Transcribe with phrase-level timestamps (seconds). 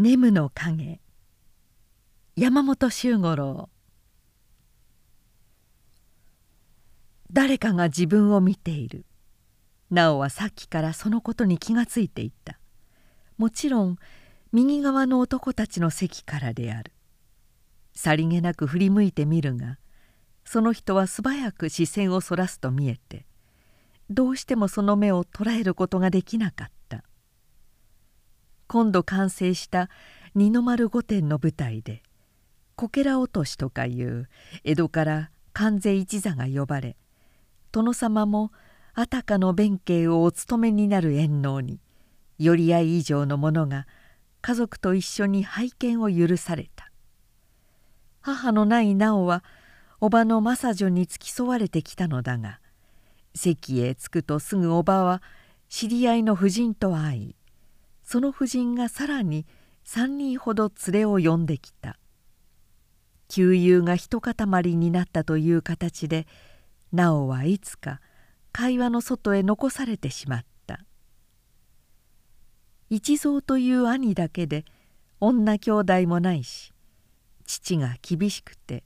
[0.00, 0.98] ネムの影。
[2.34, 3.68] 山本周五郎。
[7.30, 9.04] 誰かが自分を見ている。
[9.90, 12.58] なおはさっきからそのことに気がついていた。
[13.36, 13.98] もちろん
[14.52, 16.94] 右側の男たちの席からである。
[17.94, 19.76] さりげなく振り向いてみるが
[20.46, 23.26] その人は素早く視線をそらすと見えて
[24.08, 27.04] どうしてもその目を捉えることができなかった。
[28.70, 29.90] 今度完成した
[30.36, 32.04] 二の丸御殿の舞台で
[32.76, 34.28] こけら落としとかいう
[34.62, 36.96] 江戸から関税一座が呼ばれ
[37.72, 38.52] 殿様も
[38.94, 41.80] あたかの弁慶をお務めになる縁能に
[42.38, 43.88] 寄り合い以上の者が
[44.40, 46.92] 家族と一緒に拝見を許された。
[48.20, 49.42] 母のない直は
[50.00, 52.60] おばの正女に付き添われてきたのだが
[53.34, 55.24] 席へ着くとすぐおばは
[55.68, 57.36] 知り合いの婦人と会い
[58.10, 59.46] その婦人がさらに
[59.86, 61.96] 3人ほど連れを呼んできた。
[63.28, 64.34] 旧友が一塊
[64.74, 66.26] になったという形で
[66.92, 68.00] 直はいつか
[68.50, 70.80] 会話の外へ残されてしまった。
[72.88, 74.64] 一蔵という兄だけで
[75.20, 76.72] 女兄弟もないし
[77.46, 78.82] 父が厳しくて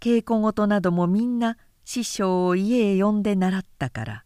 [0.00, 4.24] 稽古事などもみんな師匠を家へ呼んで習ったから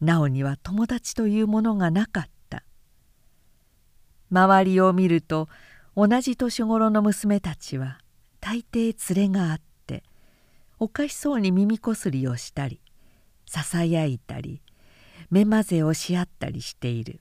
[0.00, 2.39] 直には友達というものがなかった。
[4.30, 5.48] 周りを見ると
[5.96, 7.98] 同じ年頃の娘たちは
[8.40, 10.04] 大抵連れがあって
[10.78, 12.80] おかしそうに耳こすりをしたり
[13.46, 14.62] ささやいたり
[15.30, 17.20] 目混ぜをし合ったりしている。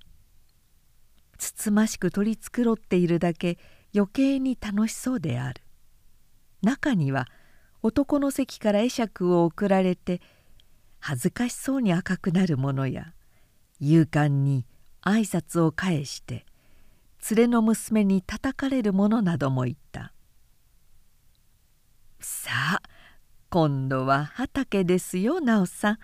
[1.38, 3.58] つつましく取り繕っているだけ
[3.96, 5.62] 余計に楽しそうである。
[6.62, 7.28] 中には
[7.82, 10.22] 男の席から会釈を送られて
[11.00, 13.14] 恥ずかしそうに赤くなる者や
[13.80, 14.66] 勇敢に
[15.02, 16.46] 挨拶を返して
[17.32, 20.14] 連れの娘に叩かれる者などもいた。
[22.20, 22.82] さあ
[23.50, 26.00] 今度は畑ですよ直さん。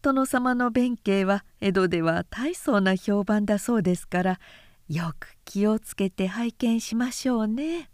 [0.00, 4.40] 殿様の弁慶は江戸では大層な評判だそうですから
[4.88, 7.90] よく気をつけて拝見しましょうね。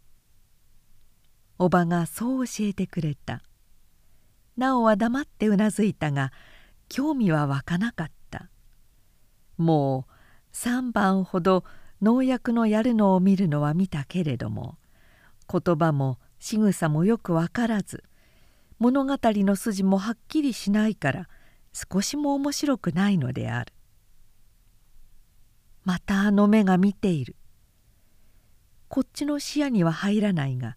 [1.59, 3.43] おばがそう教えてくれた。
[4.57, 6.33] なおは黙ってうなずいたが
[6.89, 8.51] 興味は湧かなかった。
[9.57, 11.65] もう3番ほど
[12.03, 14.77] 農薬のやるのを見るのは見たけれども
[15.51, 18.05] 言葉も仕草もよく分からず
[18.79, 21.29] 物語の筋もはっきりしないから
[21.73, 23.73] 少しも面白くないのである。
[25.85, 27.37] またあの目が見ている。
[28.89, 30.77] こっちの視野には入らないが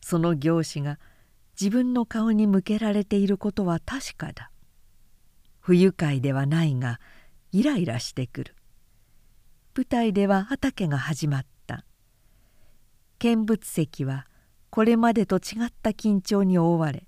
[0.00, 0.98] その行子が
[1.60, 4.50] 自分の顔に向けられていることは確かだ。
[5.60, 7.00] 不愉快ではないが
[7.52, 8.54] イライラしてくる。
[9.76, 11.84] 舞台では畑が始まった。
[13.20, 14.26] 見物席は
[14.70, 17.06] これまでと違った緊張に覆われ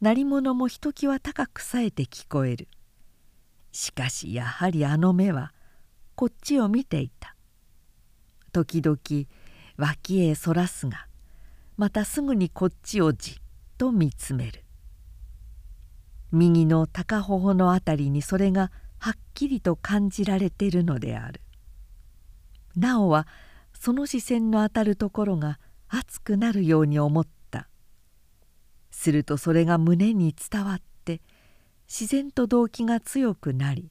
[0.00, 2.68] 鳴り物もひときわ高くさえて聞こえる。
[3.70, 5.52] しかしやはりあの目は
[6.16, 7.36] こっちを見ていた。
[8.52, 8.98] 時々
[9.76, 11.06] 脇へそらすが
[11.76, 13.34] またすぐにこっちをじっ
[13.78, 14.64] と見つめる。
[16.32, 21.40] 右の高頬のあたりにそれがはっきりと感じられているのである。
[22.76, 23.26] なおは
[23.72, 25.58] その視線の当たるところが
[25.88, 27.68] 熱くなるように思った。
[28.90, 31.20] するとそれが胸に伝わって
[31.88, 33.90] 自然と動機が強くなり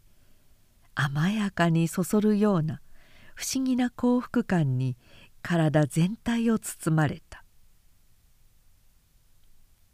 [0.96, 2.82] 甘やかにそそるような
[3.36, 4.98] 不思議な幸福感に
[5.42, 7.44] 体全体を包まれた。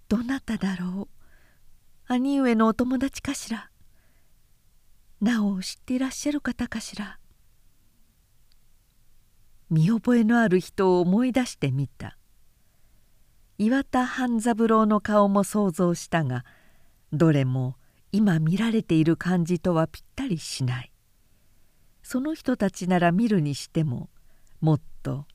[0.07, 2.13] どなただろう？
[2.13, 3.69] 兄上のお友達かしら？
[5.21, 7.18] なお知っていらっしゃる方かしら？
[9.69, 12.17] 見覚えのある人を思い出してみた。
[13.57, 16.45] 岩田半三郎の顔も想像したが
[17.11, 17.75] どれも
[18.11, 20.91] 今見られている感じとはぴったりしない。
[22.01, 24.09] その人たちなら見るにしても
[24.61, 25.27] もっと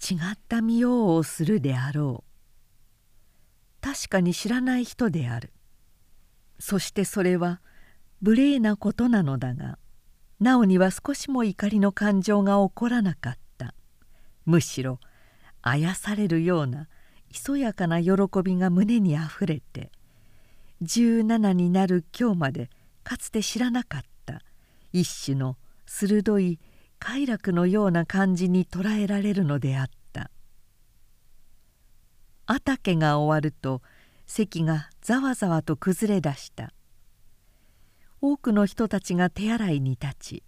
[0.00, 2.28] 違った見ようをするであろう。
[3.80, 5.52] 確かに知らない人である。
[6.58, 7.60] そしてそれは
[8.20, 9.78] 無礼なことなのだが
[10.40, 13.47] なおには少しも怒りの感情が起こらなかった。
[14.48, 14.98] むしろ
[15.60, 16.88] あやされるような
[17.30, 18.12] ひそやかな喜
[18.42, 19.90] びが胸にあふれて
[20.82, 22.70] 17になる今日まで
[23.04, 24.40] かつて知らなかった
[24.90, 26.58] 一種の鋭い
[26.98, 30.30] 快楽のような感じに捉えられるのであった。
[32.46, 33.82] あたけが終わると
[34.26, 36.72] 席がざわざわと崩れ出した。
[38.22, 40.42] 多くの人たちが手洗いに立ち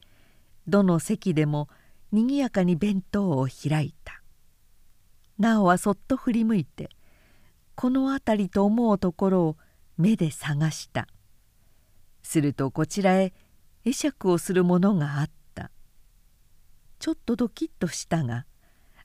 [0.66, 1.68] どの席でも
[2.12, 4.22] にぎやかに弁当を開いた。
[5.38, 6.90] なおはそっと振り向いて
[7.74, 9.56] この辺りと思うところを
[9.96, 11.08] 目で探した。
[12.22, 13.32] するとこちらへ
[13.84, 15.70] 会釈をするものがあった。
[16.98, 18.44] ちょっとドキッとしたが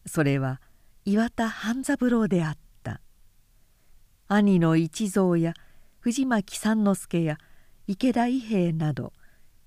[0.06, 0.60] それは
[1.06, 3.02] 岩田半三郎であった。
[4.28, 5.54] 兄の一蔵や
[6.00, 7.38] 藤巻三之助や
[7.88, 9.14] 池田伊兵衛など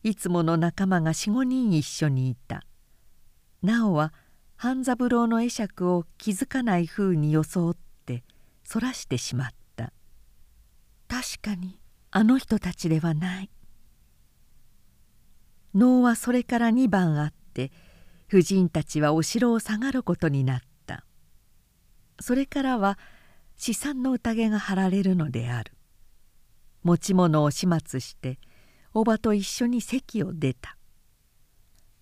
[0.03, 2.65] いつもの仲間が45人一緒にいた。
[3.63, 4.13] なおは
[4.57, 7.77] 半三郎の会釈を気づかないふうに装っ
[8.07, 8.25] て
[8.65, 9.93] そらしてしまった。
[11.09, 11.81] 確かに。
[12.11, 13.51] あの人たちではない。
[15.75, 17.71] 能はそれから2番あって
[18.29, 21.05] 婦人たちはお城を下がることになった。
[22.21, 22.99] それからは
[23.57, 25.73] 資産の宴が張られるのである。
[26.83, 28.39] 持ち物を始末して
[28.95, 30.77] おばと一緒に席を出た。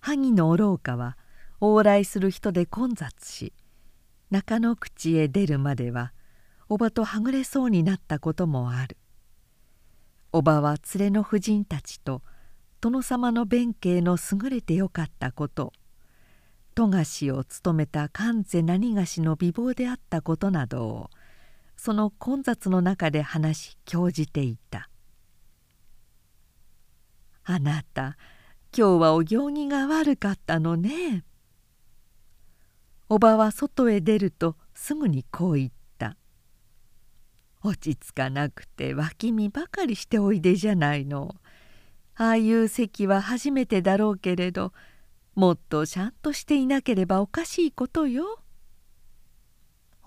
[0.00, 1.16] 萩の廊下は
[1.60, 3.52] 往来する人で混雑し
[4.30, 6.12] 中の口へ出るまでは
[6.68, 8.96] おばとはぐれそうになったこともある。
[10.32, 12.22] おばは連れの婦人たちと
[12.80, 15.72] 殿様の弁慶の優れてよかったこと
[16.74, 21.10] 富樫を務めた関瀬何がしの美貌であったことなどを
[21.78, 24.90] その混雑の中で話し興じていた
[27.44, 28.18] 「あなた
[28.76, 31.24] 今日はお行儀が悪かったのね」
[33.08, 36.16] おばは外へ出るとすぐにこう言った
[37.62, 41.36] 「落ち着かなくて脇見ばかりしておいでじゃないの。
[42.16, 44.72] ああいう席は初めてだろうけれど
[45.34, 48.40] もっとちゃんとしていなければおかしいことよ。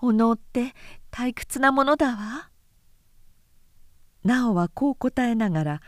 [0.02, 0.74] お能って
[1.10, 2.50] 退屈なものだわ。
[4.24, 5.82] なおはこう答えながら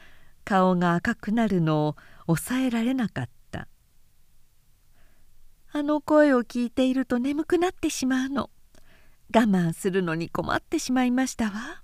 [0.44, 3.41] 顔が赤くなるのを抑えられなかった。
[5.74, 8.50] あの声を聞いていると眠くなってしまうの。
[9.34, 11.82] 我慢するのに困ってしまいましたわ。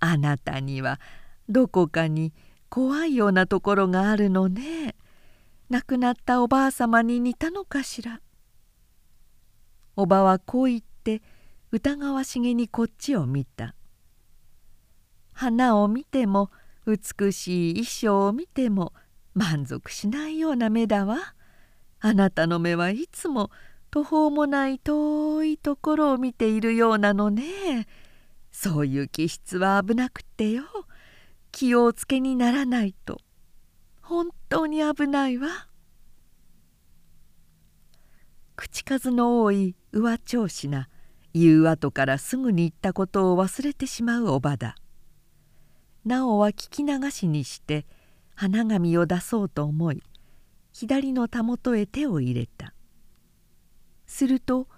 [0.00, 1.00] あなたには
[1.48, 2.34] どこかに
[2.68, 4.96] 怖いようなところがあるのね。
[5.70, 8.20] 亡くなったおばあさまに似たのかしら。
[9.94, 11.22] おばはこう言って
[11.70, 13.76] 疑わしげにこっちを見た。
[15.32, 16.50] 花を見ても
[16.86, 18.92] 美しい衣装を見ても
[19.34, 21.35] 満足しないような目だわ。
[22.00, 23.50] あなたの目はいつも
[23.90, 27.86] 途方もない遠いところを見ているようなのね。
[28.52, 30.64] そういう気質は危なくってよ。
[31.52, 33.18] 気をつけにならないと。
[34.02, 35.48] 本当に危ないわ。
[38.54, 40.88] 口数の多い上調子な
[41.34, 44.76] 言う後からすぐに言ったことを忘れてしまうおばだ。
[46.04, 47.84] なおは聞き流しにして
[48.34, 50.02] 花紙を出そうと思い
[50.78, 52.74] 左のたもとへ手を入れた。
[54.04, 54.68] すると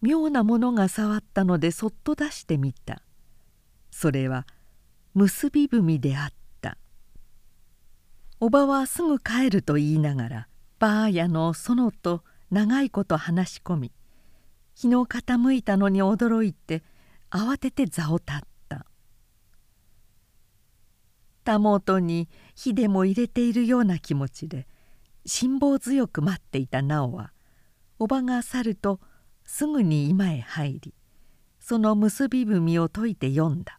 [0.00, 3.02] 妙なものが触ったのでそっと出してみた。
[3.90, 4.46] それは
[5.12, 6.78] 結び踏みであった。
[8.38, 10.48] おばはすぐ帰ると言いながら
[10.78, 12.22] ばあやの園と
[12.52, 13.92] 長いこと話し込み
[14.76, 16.84] 日の傾いたのに驚いて
[17.28, 18.86] 慌てて座を立った。
[21.42, 24.69] たもとに火でも入れているような気持ちで
[25.26, 27.32] 辛抱強く待っていた直は
[27.98, 29.00] おばが去ると
[29.44, 30.94] すぐに居間へ入り
[31.58, 33.78] その結び踏みを解いて読んだ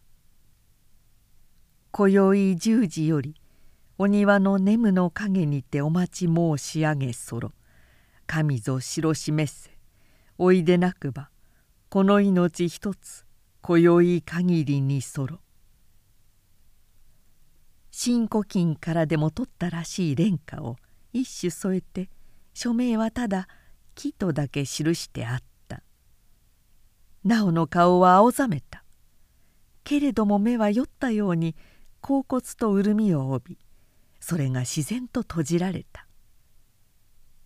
[1.90, 3.34] 「今宵十時より
[3.98, 7.52] お庭の眠の陰にてお待ち申し上げそろ。
[8.26, 9.78] 神ぞ白示せ。
[10.38, 11.30] おいでなくば
[11.90, 13.26] この命一つ
[13.60, 15.40] 今宵限りにそろ」
[17.92, 20.76] 新古今からでも取ったらしい廉価を
[21.12, 22.10] 一首添えて
[22.54, 23.48] 署名はただ
[23.94, 25.82] 「木」とだけ記してあった。
[27.24, 28.84] なおの顔は青ざめた。
[29.84, 31.54] けれども目は酔ったように
[32.00, 33.58] 恍惚と潤みを帯び
[34.20, 36.06] それが自然と閉じられた。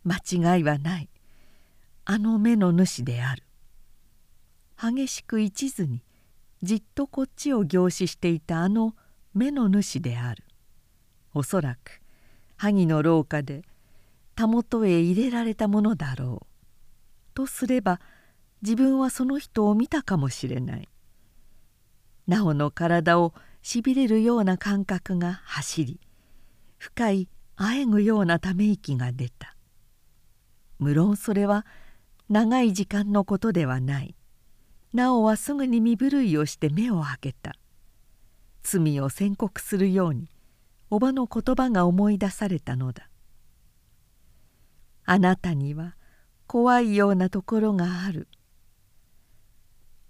[0.05, 1.09] 間違いはない。
[2.05, 3.43] あの目の主である。
[4.81, 6.05] 激しく一途に
[6.63, 8.95] じっとこっちを凝視していたあの
[9.35, 10.45] 目の主である。
[11.35, 12.01] おそらく
[12.57, 13.63] 萩の廊下で
[14.35, 16.47] たもとへ入れられたものだろう。
[17.35, 18.01] とすれば
[18.63, 20.89] 自分はその人を見たかもしれない。
[22.27, 26.01] なおの体をしびれるような感覚が走り
[26.79, 29.57] 深いあえぐようなため息が出た。
[30.79, 31.65] 無論それは
[32.29, 34.15] 長い時間のことではない。
[34.93, 37.55] なおはすぐに身震いをして目を開けた。
[38.63, 40.29] 罪を宣告するように。
[40.91, 43.09] おばの言葉が思い出されたのだ。
[45.05, 45.97] あなたには
[46.47, 48.29] 怖いようなところがある。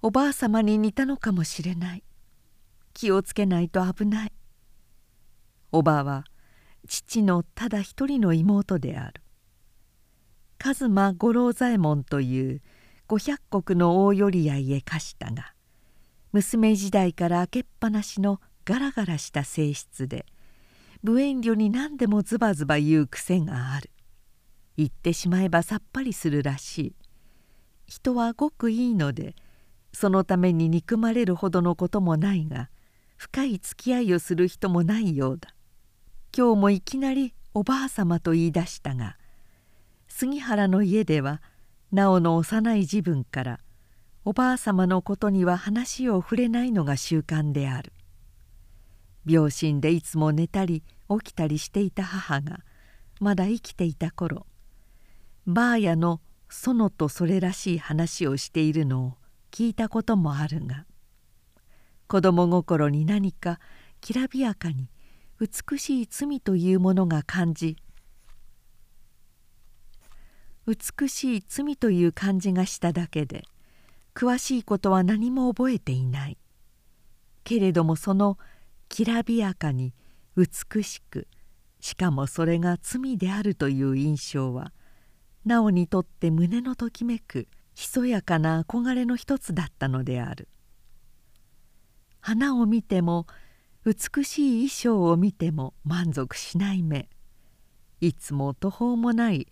[0.02, 2.04] おばあ様に似たのかもしれない。
[2.94, 4.32] 気をつけないと危ない。
[5.72, 6.24] おばは
[6.86, 9.22] 父のただ一人の妹である。
[10.58, 12.62] 一馬五郎左衛門という
[13.06, 15.52] 五百石の大寄り合いへ貸したが
[16.32, 20.26] 娘時代から開けっぱなしのガラガラした性質で
[21.06, 23.90] 無遠慮に何でもズバズバ言う癖がある。
[24.76, 26.94] 言ってしまえばさっぱりするらしい。
[27.86, 29.36] 人はごくいいので
[29.92, 32.70] そのために憎まれるほどのこともないが
[33.16, 35.54] 深い付き合いをする人もないようだ。
[36.36, 39.16] 今日もいきなりおばあ様と言い出したが
[40.08, 41.40] 杉原の家では
[41.92, 43.60] 直の幼い時分から
[44.24, 47.92] おばあ様のことには話を触れないのが習慣である。
[49.24, 52.60] 病身でいつも寝たり起きたりしていた母が
[53.20, 54.46] まだ生きていた頃
[55.46, 59.14] ばあやの園とそれらしい話をしているのを
[59.50, 60.84] 聞いたこともあるが
[62.08, 63.58] 子供心に何か
[64.00, 64.88] きらびやかに
[65.40, 67.76] 美しい罪というものが感じ
[70.66, 73.44] 美しい罪という感じがしただけで
[74.14, 76.38] 詳しいことは何も覚えていない。
[77.44, 78.38] けれどもその
[78.88, 79.92] きらびやかに
[80.36, 81.26] 美しく
[81.80, 84.72] しかもそれが罪であるという印象は
[85.44, 90.48] なおにとって胸のときめくひそやかな憧れの一つだったのである。
[92.20, 93.26] 花を見ても
[93.84, 97.08] 美しい衣装を見ても満足しない目。
[98.00, 99.46] いつも途方もない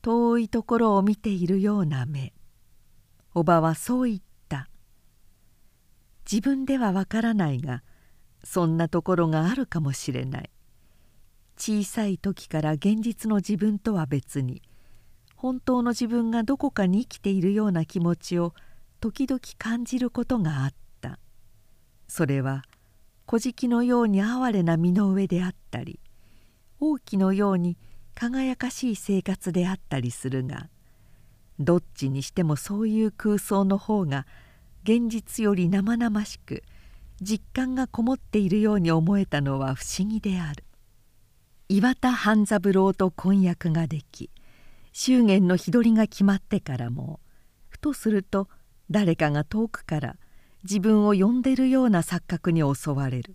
[0.00, 2.32] 遠いところを見ているような目。
[3.34, 4.70] おばはそう言った。
[6.30, 7.82] 自分ではわからないが
[8.44, 10.50] そんなところがあるかもしれない。
[11.56, 14.62] 小さい時から現実の自分とは別に
[15.36, 18.54] 本当の自分がどこかに生きているような気持ちを
[19.00, 21.18] 時々感じることがあった。
[22.08, 22.64] それは
[23.26, 25.98] 小敷のように哀れな身の上であったり
[26.80, 27.76] 王妃のように
[28.14, 30.68] 輝かしい生活であったりするが
[31.58, 34.26] どっちにしてもそういう空想の方が
[34.84, 36.62] 現実より生々しく
[37.20, 40.64] 実感がこもっているように思えたのは不思議である。
[41.68, 44.30] 岩田半三郎と婚約ができ
[44.92, 47.20] 祝言の日取りが決まってからも
[47.68, 48.48] ふとすると
[48.90, 50.16] 誰かが遠くから
[50.62, 53.34] 自分を呼んでるような錯覚に襲われる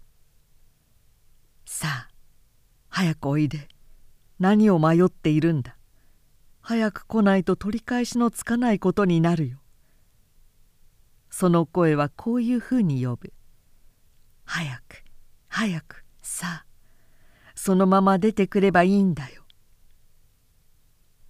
[1.65, 2.09] 「さあ
[2.87, 3.67] 早くおいで」
[4.39, 5.75] 何を迷っているんだ。
[6.61, 9.59] 早く来ないと取り返しのつかないことになるよ。
[11.29, 13.33] その声はこういうふうに呼ぶ。
[14.51, 15.03] 早く
[15.47, 16.65] 早くさあ
[17.53, 19.43] そのまま出てくればいいんだよ。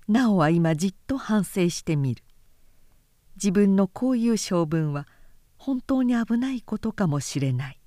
[0.07, 2.23] なおは今じっと反省してみる。
[3.35, 5.05] 自分のこういう性分は
[5.57, 7.79] 本当に危ないことかもしれない。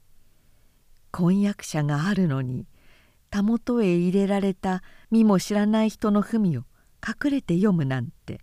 [1.10, 2.66] 婚約者があるのに
[3.30, 6.64] たもとへ入れられた身も知らない人の文を
[7.02, 8.42] 隠れて読むなんて。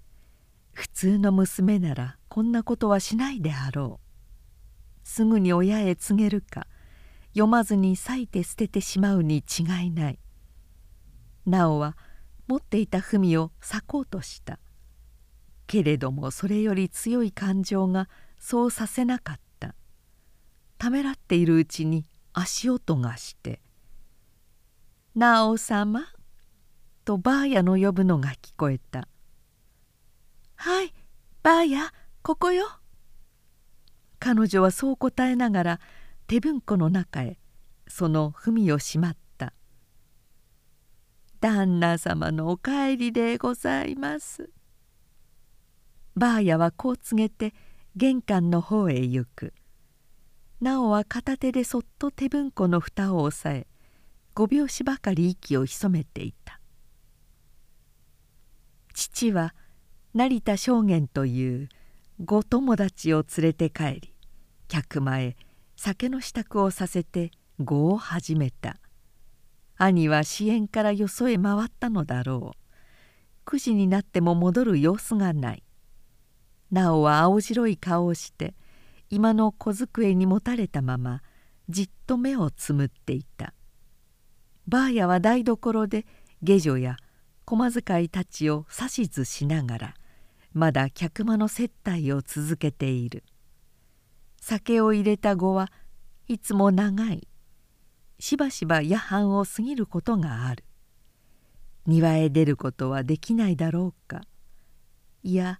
[0.71, 5.07] 普通の娘ならこんなことはしないであろう。
[5.07, 6.65] すぐに親へ告げるか
[7.29, 10.19] 読まずに裂いて捨ててしまうに違いない。
[11.45, 11.97] なおは
[12.47, 14.59] 持っていた文を裂こうとした。
[15.67, 18.09] けれどもそれより強い感情が
[18.39, 19.75] そうさせなかった。
[20.79, 23.61] ためらっているうちに足音がして
[25.13, 26.05] 「なお様」
[27.03, 29.07] とばあやの呼ぶのが聞こえた
[30.55, 30.93] 「はい
[31.43, 32.65] ばあやここよ」
[34.19, 35.79] 彼女はそう答えながら
[36.29, 37.39] 手文庫の中へ
[37.87, 39.51] その文をしまった
[41.41, 44.51] 「旦那様のお帰りでございます」
[46.15, 47.55] ばあやはこう告げて
[47.95, 49.55] 玄関の方へ行く。
[50.61, 53.65] なおは片手でそっと手文庫の蓋を押さえ
[54.35, 56.61] 5拍子ばかり息を潜めていた。
[58.93, 59.55] 父は
[60.13, 61.69] 成田証言という
[62.23, 64.13] ご友達を連れて帰り
[64.67, 65.35] 客前
[65.81, 68.75] 酒の支度をさせて碁を始めた。
[69.77, 73.49] 兄は支援からよそへ回ったのだろう。
[73.49, 75.63] 9時になっても戻る様子がない。
[76.69, 78.55] なおは青白い顔をして
[79.09, 81.21] 今の小机にもたれたまま
[81.69, 83.53] じっと目をつむっていた。
[84.67, 86.05] ばあやは台所で
[86.43, 86.97] 下女や
[87.45, 89.95] 駒遣いたちを指図しながら
[90.51, 93.23] まだ客間の接待を続けている。
[94.41, 95.71] 酒を入れた後は
[96.27, 97.27] いつも長い。
[98.19, 100.63] しばしば夜半を過ぎることがある。
[101.85, 104.21] 庭へ出ることはできないだろうか。
[105.23, 105.59] いや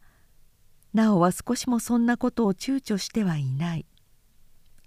[0.94, 3.86] なおは少しもそんなことを躊躇してはいない。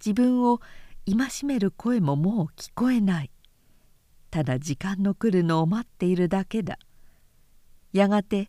[0.04, 0.60] 自分を
[1.06, 3.30] 戒める声ももう聞こえない。
[4.30, 6.78] ただ時間の来るのを待っているだけだ。
[7.92, 8.48] やがて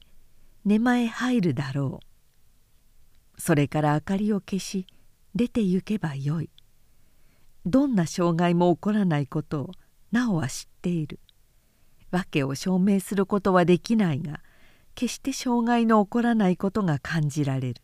[0.66, 3.42] 寝間へ入るだろう。
[3.42, 4.88] それから明かりを消し
[5.36, 6.50] 出て行けばよい。
[7.66, 9.72] どんな障害も起こらないことを
[10.12, 11.20] なおは知っている。
[12.12, 14.42] 訳を証明することはできないが
[14.94, 17.82] 決して障害の起こらないことが感じられる。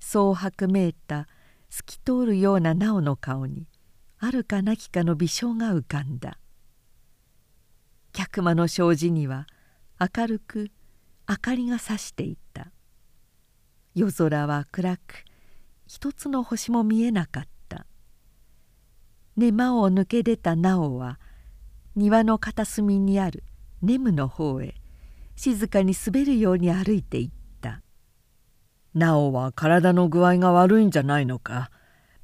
[0.00, 1.28] そう薄めいた
[1.70, 3.66] 透き通るようななおの顔に
[4.18, 6.38] あるかなきかの微笑が浮かんだ。
[8.12, 9.46] 客間の障子には
[10.00, 10.70] 明るく
[11.28, 12.70] 明かりがさしていた。
[13.94, 15.24] 夜空は暗く
[15.94, 17.86] 一つの星も見えなかった。
[19.36, 21.20] 寝間を抜け出たなおは
[21.94, 23.44] 庭の片隅にある
[23.80, 24.74] ネムの方へ
[25.36, 27.80] 静かに滑るように歩いていった
[28.92, 31.70] 「なおは体の具合が悪いんじゃないのか。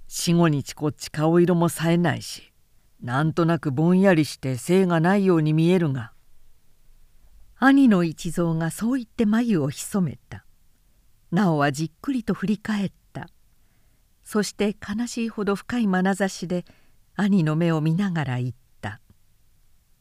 [0.09, 2.53] 四五日こっち顔色も冴えないし
[3.01, 6.13] なんとなくぼんやりして精がないように見えるが」
[7.61, 10.45] 兄の一蔵がそう言って眉を潜めた。
[11.31, 12.93] なおはじっくりと振り返っ
[14.33, 16.65] そして悲しいほど深い眼差しで
[17.17, 19.01] 兄の目を見ながら言った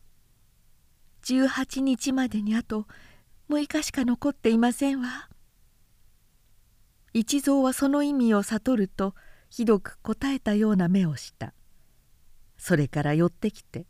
[1.25, 2.85] 「18日までにあと
[3.49, 5.29] 6日しか残っていませんわ」
[7.11, 9.15] 一蔵はその意味を悟ると
[9.49, 11.55] ひどく答えたような目をした。
[12.59, 13.87] それから寄ってきて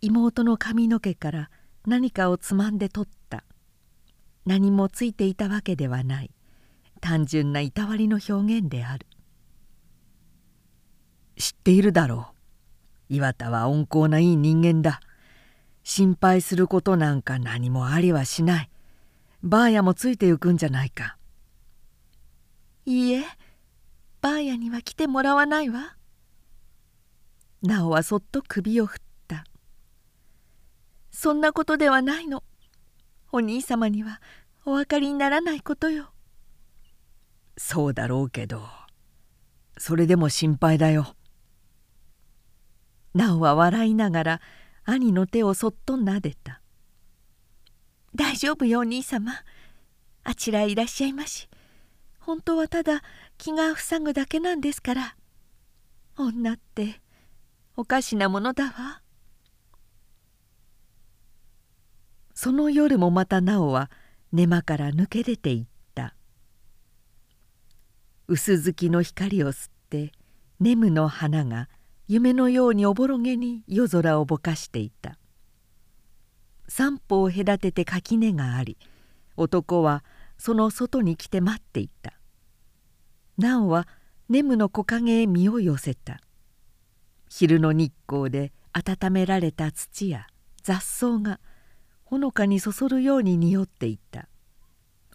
[0.00, 1.50] 妹の髪の毛から
[1.86, 3.44] 何かをつまんで取った。
[4.46, 6.30] 何もついていたわけではない。
[7.02, 9.07] 単純ないたわりの表現である。
[11.38, 12.32] 知っているだろ
[13.10, 13.14] う。
[13.14, 15.00] 岩田は温厚ないい人間だ。
[15.82, 18.70] 心配することなんか何もありはしない。
[19.42, 21.16] ばあやもついてゆくんじゃないか。
[22.84, 23.24] いいえ
[24.20, 25.96] ばあやには来てもらわないわ。
[27.62, 29.00] なおはそっと首を振っ
[31.20, 32.44] そんなことではないの。
[33.32, 34.20] お兄様には
[34.64, 36.12] お分かりにならないことよ。
[37.56, 38.62] そうだろうけど
[39.78, 41.16] それでも心配だよ
[43.14, 44.40] なおは笑いながら
[44.84, 46.60] 兄の手をそっと撫でた
[48.14, 49.32] 「大丈夫よお兄様。
[50.24, 51.48] あちらへいらっしゃいまし。
[52.18, 53.02] 本当はただ
[53.38, 55.16] 気が塞ぐだけなんですから。
[56.16, 57.00] 女って
[57.76, 59.02] おかしなものだわ」
[62.34, 63.90] その夜もまたなおは
[64.32, 66.14] 寝間から抜け出ていった。
[68.26, 70.12] 薄月の光を吸って
[70.60, 71.68] ネムの花が
[72.10, 75.18] 夢のようにおぼろげに夜空をぼかしていた。
[76.66, 78.78] 三歩を隔てて垣根があり
[79.36, 80.04] 男は
[80.38, 82.14] その外に来て待っていた。
[83.36, 83.86] なおは
[84.30, 86.20] ネムの木陰へ身を寄せた。
[87.28, 90.28] 昼の日光で温められた土や
[90.62, 91.40] 雑草が
[92.04, 94.28] ほのかにそそるように匂っていた。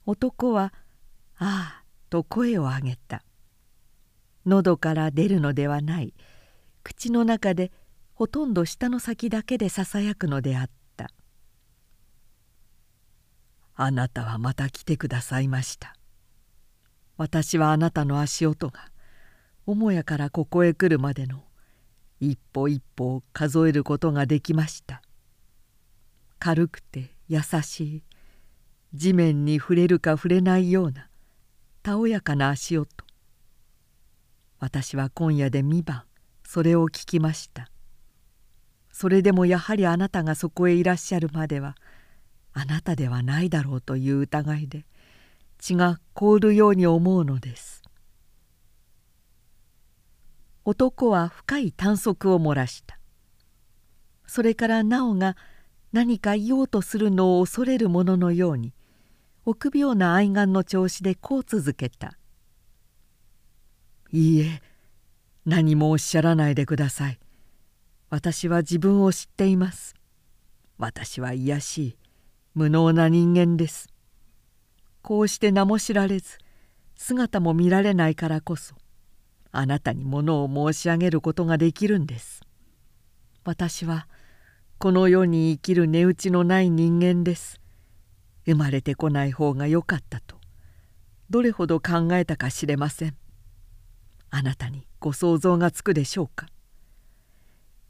[0.06, 0.72] 男は
[1.38, 3.24] 「ああ」と声を上げた。
[4.46, 6.14] 喉から出るのではない。
[6.84, 7.72] 口の中で
[8.14, 11.12] ほとんど舌の先だけでささやくのであった
[13.76, 15.96] 「あなたはまた来てくださいました」
[17.18, 18.92] 私はあなたの足音が
[19.66, 21.44] 母屋からここへ来るまでの
[22.20, 25.02] 一歩一歩を数えることができました。
[26.40, 28.04] 軽くて優しい
[28.94, 31.10] 地面に触れるか触れないような
[31.82, 32.90] たおやかな足音。
[34.60, 36.04] 私は今夜で2番。
[36.54, 37.68] それを聞きました。
[38.92, 41.76] それでもやはりあなたがそこへいらっしゃるまでは
[42.54, 44.86] あなたではないだろうという疑いで
[45.58, 47.82] 血が凍るように思うのです。
[50.64, 53.00] 男は深い短足を漏らした。
[54.28, 55.36] それからなおが
[55.92, 58.76] 何か言おうとするのを恐れるもののように
[59.46, 62.16] 臆病な愛玩の調子でこう続けた
[64.14, 64.62] 「いいえ
[65.46, 67.20] 何もおっしゃらないでください。
[68.10, 69.96] 私は自分を知っています。
[70.78, 71.98] 私は卑しい
[72.54, 73.90] 無能な人間です。
[75.02, 76.38] こうして名も知られず
[76.96, 78.76] 姿も見られないからこそ
[79.52, 82.42] あなたにものを申し上げることができるんです。
[83.44, 84.08] 私は
[84.78, 87.60] この世に生きる値打ちのない人間です。
[88.46, 90.38] 生まれてこない方がよかったと
[91.30, 93.16] どれほど考えたかしれません。
[94.30, 96.48] あなたにご想像がつくでしょうか？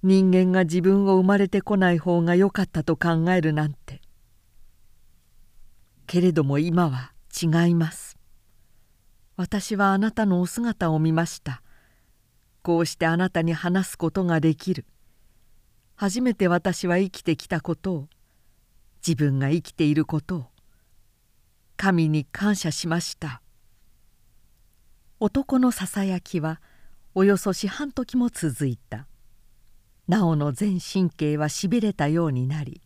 [0.02, 4.02] 人間が自分を生まれてこない方がよかったと考えるなんて。
[6.08, 8.17] けれども今は違います。
[9.38, 11.62] 私はあなたのお姿を見ました。
[12.63, 14.88] こうしてあなたに話すことができる。
[15.93, 18.08] 初めて私は生きてきたことを
[19.06, 20.45] 自分が生きていることを
[21.78, 23.43] 神に感謝しました。
[25.19, 26.60] 男のささやきは
[27.15, 29.08] およそ四半時も続いた。
[30.08, 32.82] なおの全神経はしびれたようになり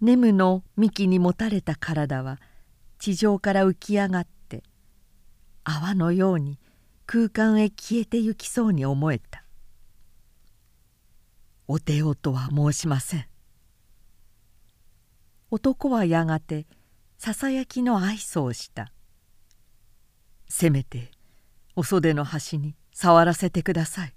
[0.00, 2.38] ネムの幹に持たれた体は
[2.98, 4.62] 地上から浮き上がって
[5.64, 6.58] 泡のように
[7.06, 9.44] 空間へ消えてゆきそうに思えた。
[11.68, 13.26] お手よとは申しません。
[15.50, 16.66] 男はやがて
[17.18, 18.92] ささやきの愛想をした。
[20.48, 21.10] せめて
[21.76, 24.14] お袖の端に触らせてください。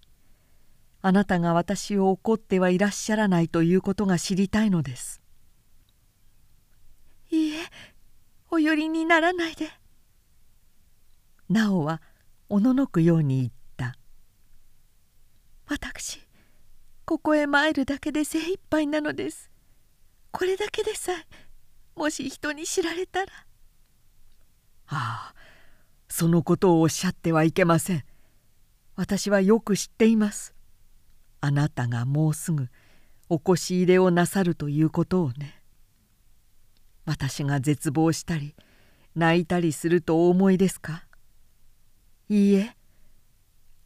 [1.01, 5.23] あなたが私を怒ってはいらっしゃらないということが知りたいのです。
[7.31, 7.63] いいえ
[8.51, 9.71] お寄りにならないで。
[11.49, 11.99] なおは
[12.47, 13.97] おののくように言った。
[15.67, 16.19] 私
[17.05, 19.49] ここへ参るだけで精一杯なのです。
[20.29, 21.25] これだけでさえ
[21.95, 23.31] もし人に知られたら。
[24.89, 25.35] ああ
[26.07, 28.05] そのことをおっしゃってはいけません
[28.95, 30.55] 私はよく知っています。
[31.41, 32.69] あなたがもうすぐ
[33.27, 35.61] おこし入れをなさるということをね。
[37.05, 38.55] 私が絶望したり
[39.15, 41.03] 泣いたりするとお思いですか？
[42.29, 42.75] いいえ。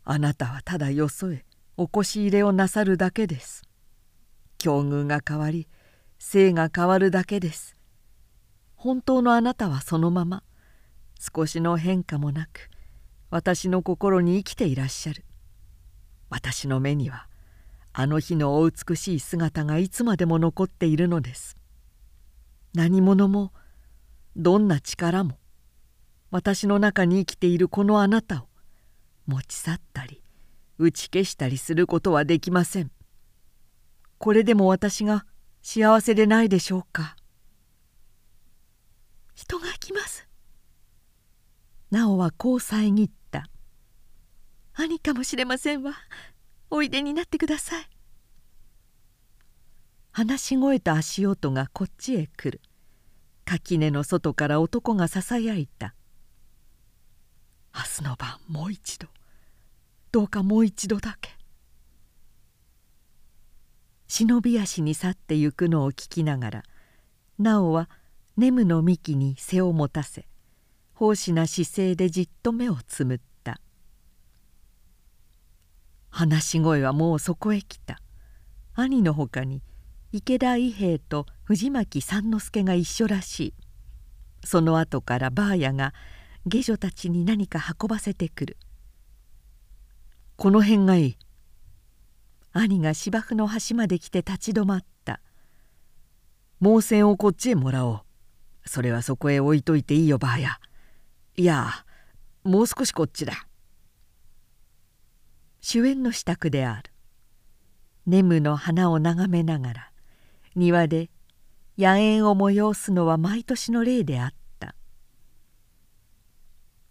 [0.06, 1.44] あなたはただよそへ
[1.76, 3.64] おこし入れをなさるだけです。
[4.58, 5.68] 境遇が変わり
[6.18, 7.76] 性が変わるだけです。
[8.76, 10.44] 本当のあなたはそのまま
[11.20, 12.69] 少しの変化もなく
[13.30, 15.24] 私の心に生きていらっしゃる。
[16.30, 17.28] 私の目には
[17.94, 21.58] あの日のお美しい姿がいつまでも残っているのです。
[22.74, 23.52] 何者も
[24.36, 25.38] どんな力も
[26.32, 28.48] 私の中に生きているこのあなたを
[29.26, 30.22] 持ち去ったり
[30.78, 32.92] 打ち消したりすることはできません。
[34.18, 35.26] これでも私が
[35.62, 37.16] 幸せでないでしょうか。
[39.34, 40.28] 人が来ます。
[41.92, 43.10] なおはこう遮っ
[44.82, 45.92] 兄かもしれませんわ。
[46.70, 47.90] おいでになってください。
[50.12, 52.62] 話し声と足音がこっちへ来る。
[53.44, 55.96] 垣根の外から男がささやいた
[57.76, 59.10] 「明日の晩もう一度。
[60.14, 61.38] どうかもう一度だけ」
[64.08, 66.64] 忍び足に去ってゆくのを聞きながら
[67.38, 67.90] なおは
[68.38, 70.26] ネムの幹に背を持たせ
[70.94, 73.39] 奉仕な姿勢でじっと目をつむった。
[76.10, 78.00] 話し声はもうそこへ来た。
[78.76, 79.62] 兄のほかに
[80.12, 83.54] 池田伊兵衛と藤巻三之助が一緒らしい。
[84.44, 85.94] その後からばあやが
[86.46, 88.58] 下女たちに何か運ばせてくる。
[90.36, 91.18] この辺がいい。
[92.54, 95.20] 兄が芝生の端まで来て立ち止まった。
[96.62, 98.02] 毛線をこっちへもらおう。
[98.66, 100.60] それはそこへ置いといていいよばあや
[101.36, 101.86] いや
[102.44, 103.49] もう少しこっちだ。
[105.62, 106.92] 主演の支度である。
[108.06, 109.92] ネムの花を眺めながら
[110.56, 111.10] 庭で
[111.78, 114.76] 野猿を催すのは毎年の例であった。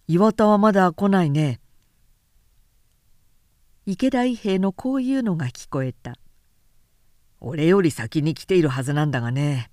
[0.07, 1.61] 岩田はまだ来ないね。
[3.85, 6.17] 池田伊兵のこういうのが聞こえた。
[7.41, 9.71] 俺より先に来ているはずなんだがね。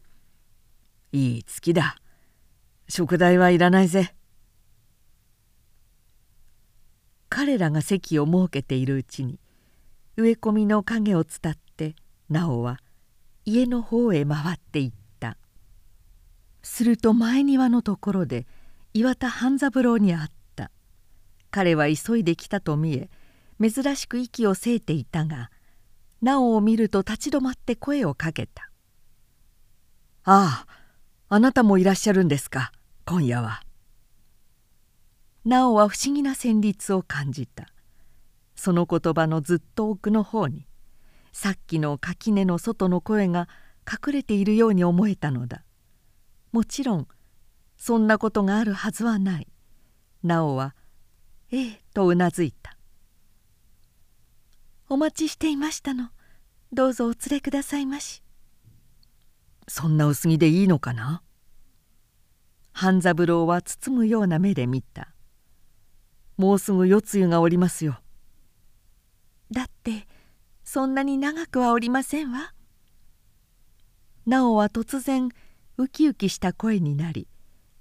[1.12, 1.95] いい月だ。
[2.89, 4.15] 食代はいらないぜ。
[7.36, 9.41] 彼らが席を設けているうちに
[10.15, 11.93] 植え込みの影を伝って
[12.30, 12.80] 直は
[13.43, 15.36] 家の方へ回っていった。
[16.63, 18.48] すると前庭のところで
[18.93, 20.71] 岩田半三郎に会った。
[21.52, 23.10] 彼は急いで来たと見え
[23.60, 25.52] 珍しく息をせいていたが
[26.21, 28.71] 直を見ると立ち止まって声をかけた
[30.24, 30.67] 「ああ
[31.28, 32.71] あなたもいらっしゃるんですか
[33.04, 33.64] 今夜は。
[35.45, 37.67] なおは不思議な旋律を感じた。
[38.55, 40.65] その言葉のずっと奥の方に
[41.31, 43.47] さっきの垣根の外の声が
[43.86, 45.63] 隠れているように思えたのだ。
[46.51, 47.08] もちろん
[47.77, 49.47] そんなことがあるはずはない。
[50.23, 50.73] なおは
[51.51, 52.75] 「ええ」とうなずいた
[54.89, 56.10] 「お待ちしていましたの。
[56.73, 58.23] どうぞお連れくださいまし」
[59.67, 61.21] そんな薄着でいいのかな？
[62.71, 65.14] 半三郎は包むような目で見た。
[66.38, 68.00] もうすぐ夜露がおりますよ。
[69.52, 70.08] だって
[70.63, 72.54] そんなに長くはおりませんわ。
[74.26, 75.30] なおは突然
[75.78, 77.28] ウキウキした声になり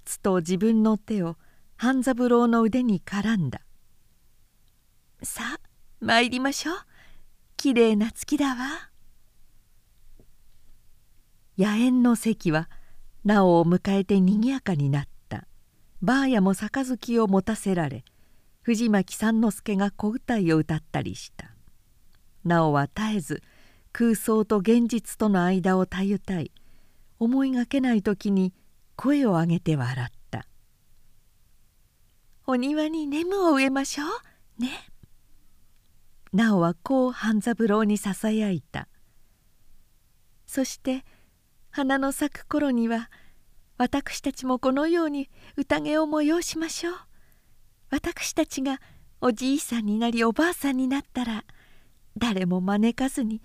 [0.05, 1.37] つと自分の手を
[1.75, 3.61] 半三郎の腕に絡んだ
[5.23, 5.59] 「さあ
[5.99, 6.75] 参りましょう。
[7.57, 8.91] きれいな月だわ」
[11.57, 12.69] 野猿の席は
[13.23, 15.15] なおを迎えてにぎやかになった。
[16.01, 18.05] ばあやも杯を持たせられ
[18.65, 21.51] 藤巻三之助が小歌いを歌ったりした。
[22.43, 23.43] なおは絶えず
[23.91, 26.51] 空想と現実との間をたゆたい。
[27.19, 28.55] 思いがけない時に
[28.95, 30.47] 声を上げて笑った
[32.47, 34.05] 「お庭にネムを植えましょ
[34.57, 34.71] うね」
[36.33, 38.87] なおはこう半三郎にささやいた。
[40.47, 41.05] そして
[41.69, 43.11] 花の咲く頃には
[43.77, 46.95] 私たちもこのように宴を催しましょう。
[47.95, 48.81] 私たちが
[49.21, 51.45] おじいさんになりおばあさんになったら
[52.17, 53.41] 誰も招かずに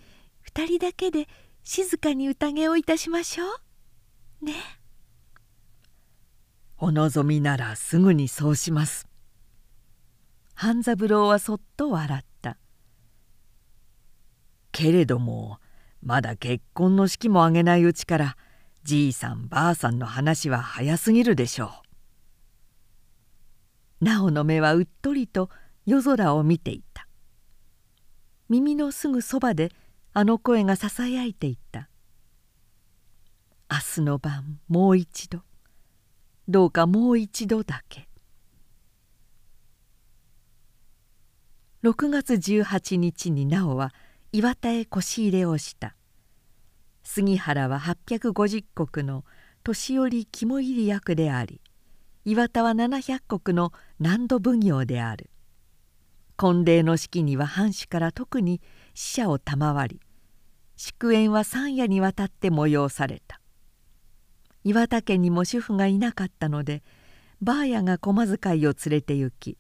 [0.53, 1.29] 2人だけで
[1.63, 3.45] 静かに宴をいたしましょ
[4.43, 4.45] う。
[4.45, 4.55] ね。
[6.79, 9.07] お望みならすぐにそうします。
[10.55, 12.57] 半三郎はそっと笑った。
[14.73, 15.61] けれども
[16.03, 18.37] まだ結婚の式も挙げないうちから
[18.83, 21.90] じいさんばあさんの話は早すぎるでしょう。
[24.01, 25.51] なおの目はうっとりと
[25.87, 27.07] 夜空を見ていた。
[28.49, 29.71] 耳のすぐそばで
[30.13, 31.89] あの声がささやいていた
[33.71, 35.43] 「明日の晩もう一度。
[36.49, 38.09] どうかもう一度だけ」
[41.85, 43.95] 6月18日になおは
[44.33, 45.97] 「岩田へ腰入れをした。
[47.03, 49.25] 杉原は850石の
[49.65, 51.61] 年寄り肝入り役であり
[52.31, 55.31] 岩田は700石の難度奉行である。
[56.37, 58.61] 婚礼の式には藩主から特に
[58.95, 60.01] 死者を賜り
[60.77, 63.41] 祝宴は三夜にわたって催された。
[64.63, 66.85] 岩田家にも主婦がいなかったので
[67.43, 69.59] ばあやが駒遣いを連れて行き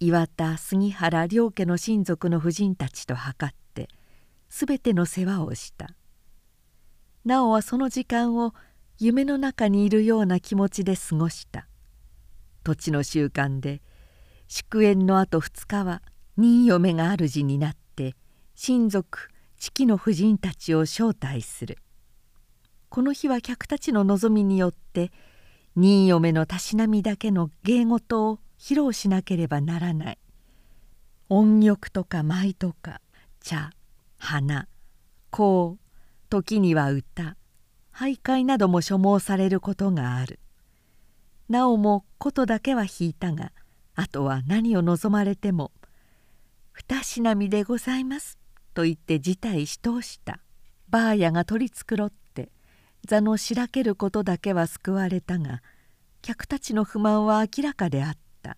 [0.00, 3.88] 岩田杉原両家の親族の婦人たちと図って
[4.48, 5.90] 全ての世話をした。
[7.24, 8.52] なおはその時間を
[8.98, 11.68] 夢の中にいるような気持ちで過ごした。
[12.64, 13.82] 土地の習慣で
[14.48, 16.02] 祝宴のあと2日は
[16.36, 18.16] 新嫁が主になって
[18.56, 21.78] 親族父の婦人たちを招待する。
[22.88, 25.12] この日は客たちの望みによって
[25.76, 30.18] 新嫁のたしなみだけの芸事を披露しなければならない。
[31.28, 33.00] 音曲とか舞とか
[33.40, 33.70] 茶
[34.18, 34.68] 花
[35.30, 35.76] 香
[36.30, 37.36] 時には歌
[37.94, 40.40] 徘徊なども所望されることがある。
[41.48, 43.52] なおも琴だけは弾いたが
[43.94, 45.72] あとは何を望まれても
[46.72, 48.38] 「二品身でございます」
[48.74, 50.40] と言って辞退し通した。
[50.88, 52.50] ばあやが取り繕って
[53.06, 55.62] 座のしらけることだけは救われたが
[56.22, 58.56] 客たちの不満は明らかであった。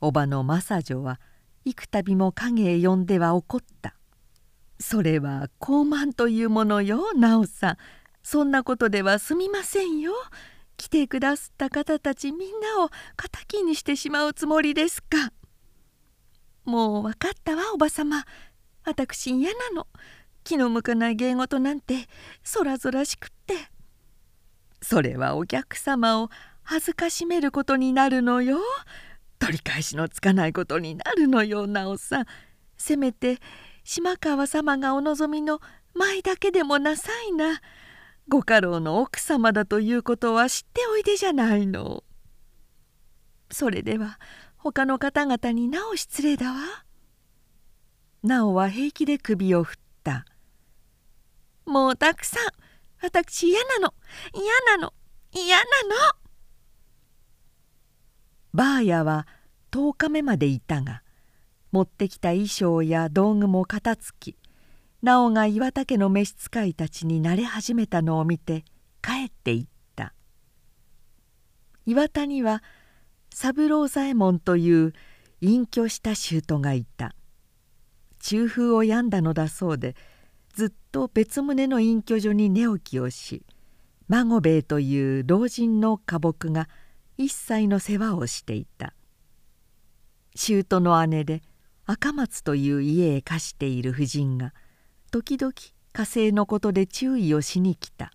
[0.00, 1.20] おばの正女は
[1.64, 3.94] 幾度も影へ呼んでは怒った。
[4.78, 7.76] それは高慢というものよなおさん。
[8.22, 10.12] そんなことではすみませんよ。
[10.82, 12.90] 来てくだすった方たちみんなを
[13.30, 15.32] 敵にしてしまうつもりですか？
[16.64, 18.24] もう分かったわおばさま。
[18.84, 19.86] 私嫌なの。
[20.42, 22.08] 気の向かない芸事なんて
[22.42, 23.54] そらぞらしくって。
[24.80, 26.30] それはお客様を
[26.64, 28.58] 恥ずかしめることになるのよ。
[29.38, 32.26] 取り返しのつかないことになるのよなおさん。
[32.76, 33.38] せめて
[33.84, 35.60] 島川様がお望みの
[35.94, 37.60] 舞だけでもなさいな。
[38.32, 42.02] ご家老の奥様だということは知っておいでじゃないの。
[43.50, 44.18] それでは
[44.56, 46.56] 他の方々になお失礼だわ。
[48.22, 50.24] なおは平気で首を振った。
[51.66, 52.48] もうたくさん
[53.02, 53.92] 私嫌なの
[54.32, 54.94] 嫌なの
[55.34, 55.68] 嫌なの
[58.54, 59.26] ばあやは
[59.72, 61.02] 10日目までいたが
[61.70, 64.36] 持ってきた衣装や道具も片付き
[65.02, 68.64] なおが岩田家の召使いたちに慣れ始めたのを見て
[69.02, 70.14] 帰っていった。
[71.86, 72.62] 岩田には
[73.34, 74.92] 三郎左衛門という
[75.40, 77.16] 隠居した舅がいた。
[78.20, 79.96] 中風を病んだのだそうで
[80.54, 83.44] ずっと別棟の隠居所に寝起きをし
[84.06, 86.68] 孫兵衛という老人の家木が
[87.18, 88.94] 一切の世話をしていた。
[90.36, 91.42] 舅の姉で
[91.86, 94.54] 赤松という家へ貸している婦人が
[95.12, 95.52] 時々
[95.92, 98.14] 火星のことで注意をしに来た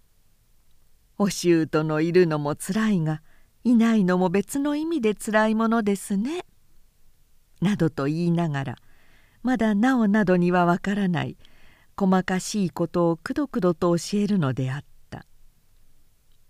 [1.16, 3.22] 「お舅のいるのもつらいが
[3.64, 6.44] いないのも別の意味でつらいものですね」
[7.62, 8.76] などと言いながら
[9.42, 11.38] まだなおなどにはわからない
[11.96, 15.24] 細かしいことをくどくどと教えるのであった。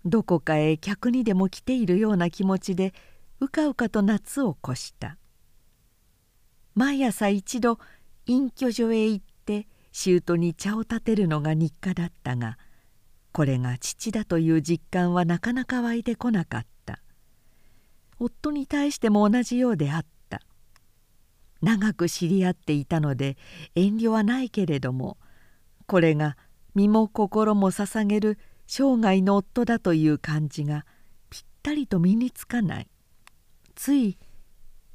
[0.03, 2.93] どこかへ客にでも来ているような気持ちで
[3.39, 5.17] うかうかと夏を越した。
[6.75, 7.79] 毎朝一度
[8.25, 12.57] 隠居所へ行って舅に茶を立てるのが日課だったが
[13.31, 16.99] これが父だという実感はなかなか湧いてこなかった。
[18.19, 20.41] 夫に対しても同じようであった。
[21.61, 23.37] 長く知り合っていたので
[23.75, 25.17] 遠慮はないけれども
[25.85, 26.35] これが
[26.73, 30.85] 身も心も捧げる生涯の夫だという感じが
[31.29, 32.87] ぴったりと身につかない。
[33.75, 34.17] つい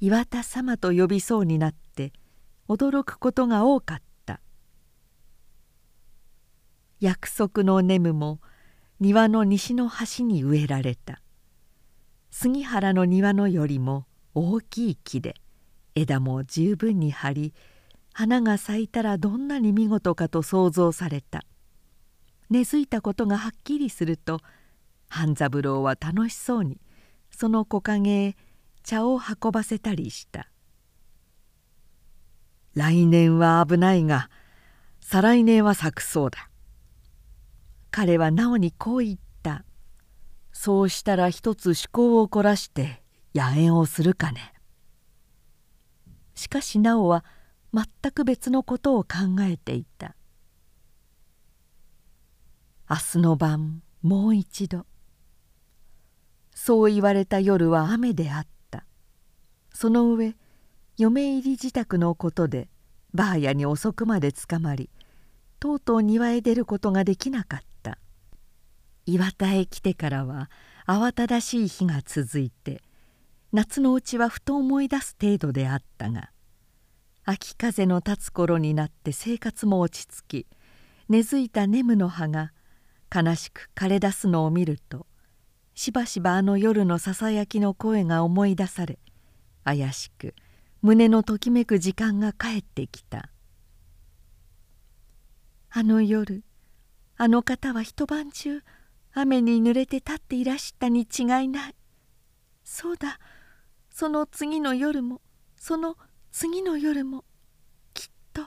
[0.00, 2.12] 岩田様と呼びそうになって
[2.68, 4.05] 驚くことが多かった。
[7.00, 8.40] 約束のネムも
[9.00, 11.20] 庭の西の端に植えられた。
[12.30, 15.34] 杉原の庭のよりも大きい木で
[15.94, 17.54] 枝も十分に張り
[18.12, 21.44] 花が咲いたらどんなに見事かと想像された。
[22.48, 24.40] 根付いたことがはっきりすると
[25.08, 26.80] 半三郎は楽しそうに
[27.30, 28.36] その木陰へ
[28.82, 30.48] 茶を運ばせたりした。
[32.74, 34.30] 来年は危ないが
[35.00, 36.48] 再来年は咲くそうだ。
[37.96, 39.64] 彼はなおにこう言った。
[40.52, 43.02] そうしたら一つ趣向を凝らして
[43.34, 44.52] 野縁をするかね。
[46.34, 47.24] しかしなおは
[47.72, 50.14] 全く別のことを考えていた。
[52.90, 54.84] 明日の晩もう一度。
[56.54, 58.84] そう言われた夜は雨であった。
[59.72, 60.36] その上
[60.98, 62.68] 嫁入り自宅のことで
[63.14, 64.90] ばあやに遅くまでつかまり
[65.58, 67.75] とうとう庭へ出ることができなかった。
[69.06, 70.50] 岩田へ来てからは
[70.86, 72.82] 慌ただしい日が続いて
[73.52, 76.30] 夏のうちはふと思い出す程度であったが
[77.24, 80.46] 秋風の立つ頃になって生活も落ち着き
[81.08, 82.52] 根付いた眠の葉が
[83.14, 85.06] 悲しく枯れ出すのを見ると
[85.74, 88.98] しばしばあの夜のささやきの声が思い出され
[89.64, 90.34] 怪しく
[90.82, 93.30] 胸のときめく時間が帰ってきた。
[95.70, 96.44] あの夜
[97.16, 98.62] あの方は一晩中
[99.18, 101.74] 雨に濡れて立っていらしたに違いない。
[102.64, 103.18] そうだ
[103.88, 105.22] その次の夜も
[105.56, 105.96] その
[106.32, 107.24] 次の夜も
[107.94, 108.42] きっと。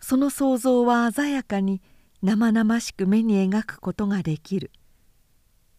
[0.00, 1.82] その想像は鮮やかに
[2.22, 4.70] 生々しく目に描くことができる。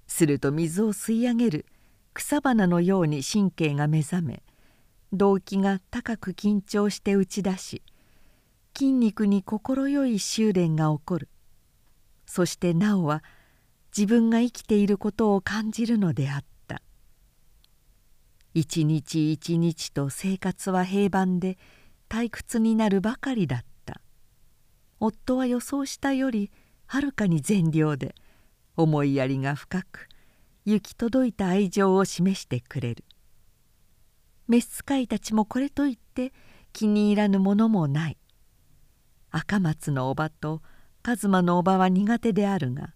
[0.06, 1.66] すると水を吸い上げる
[2.14, 4.44] 草花のように神経が目覚め
[5.14, 7.82] 動機が高く緊張して打ち出し
[8.78, 11.30] 筋肉に快い修練が起こる。
[12.26, 13.24] そしてなおは
[13.96, 16.82] 自分が生きていることを感じるのであった。
[18.54, 21.58] 一日一日と生活は平凡で
[22.10, 24.02] 退屈になるばかりだった。
[25.00, 26.52] 夫は予想したより
[26.86, 28.16] はるかに善良で
[28.76, 30.08] 思いやりが深く
[30.66, 33.04] 行き届いた愛情を示してくれる。
[34.48, 36.34] 召使いたちもこれといって
[36.72, 38.18] 気に入らぬものもない。
[39.32, 40.62] 赤松のおばと
[41.06, 42.94] 一馬のおばは苦手であるが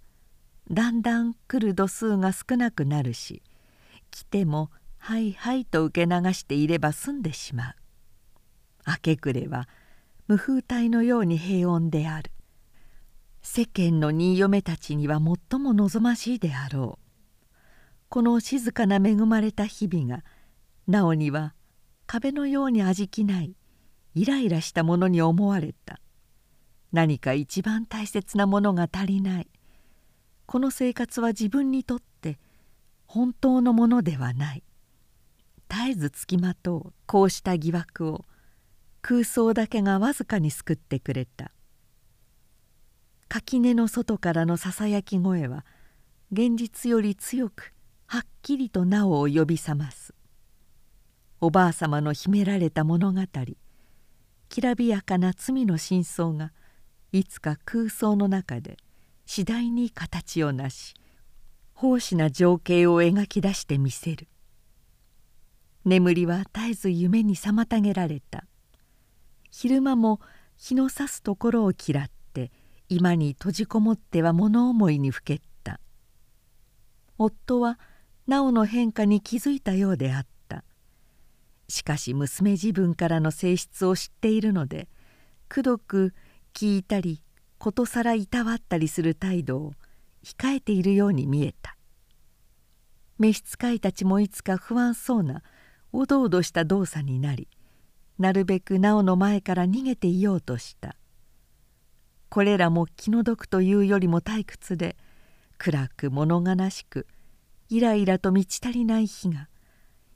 [0.71, 3.43] だんだん来る度数が少なくなるし
[4.11, 7.75] 来ても「はいはい」と受け流していれば済んでしまう。
[8.87, 9.67] 明け暮れは
[10.27, 12.31] 無風体のように平穏である。
[13.41, 17.55] 世間の新嫁たちには最も望ましいであろう。
[18.09, 20.23] この静かな恵まれた日々が
[20.87, 21.53] なおには
[22.05, 23.55] 壁のように味気ない
[24.15, 25.99] イライラしたものに思われた。
[26.91, 29.47] 何か一番大切なものが足りない。
[30.45, 32.39] この生活は自分にとって
[33.05, 34.63] 本当のものではない。
[35.69, 36.93] 絶えずつきまとう。
[37.05, 38.25] こうした疑惑を。
[39.01, 41.51] 空想だけがわずかに救ってくれた。
[43.29, 45.65] 垣根の外からのささやき声は
[46.31, 47.73] 現実より強く
[48.05, 50.13] はっきりとなおを呼び覚ます。
[51.39, 53.21] おばあさまの秘められた物語。
[54.49, 56.51] きらびやかな罪の真相が
[57.11, 58.77] いつか空想の中で
[59.25, 60.93] 次第に形をなし
[61.73, 64.27] 奉仕な情景を描き出してみせる。
[65.85, 68.45] 眠りは絶えず夢に妨げられた。
[69.51, 70.19] 昼間も
[70.57, 72.51] 日の差すところを嫌って
[72.89, 75.79] 居間に閉じこもっては物思いにふけった。
[77.19, 77.79] 夫は
[78.25, 80.63] なおの変化に気づいたようであった。
[81.69, 84.87] しかし娘自分からの性質を知っているので
[85.47, 86.13] くどく
[86.57, 87.21] 聞いたり
[87.59, 89.73] ことさらいたわったりする態度を
[90.23, 91.77] 控えているように見えた。
[93.19, 95.43] 召使いたちもいつか不安そうな
[95.93, 97.47] おどおどした動作になり
[98.17, 100.95] なるべくなおの前から逃げていようとした。
[102.29, 104.97] これらも気の毒というよりも退屈で
[105.59, 107.05] 暗く物悲しく
[107.69, 109.47] イライラと満ち足りない日が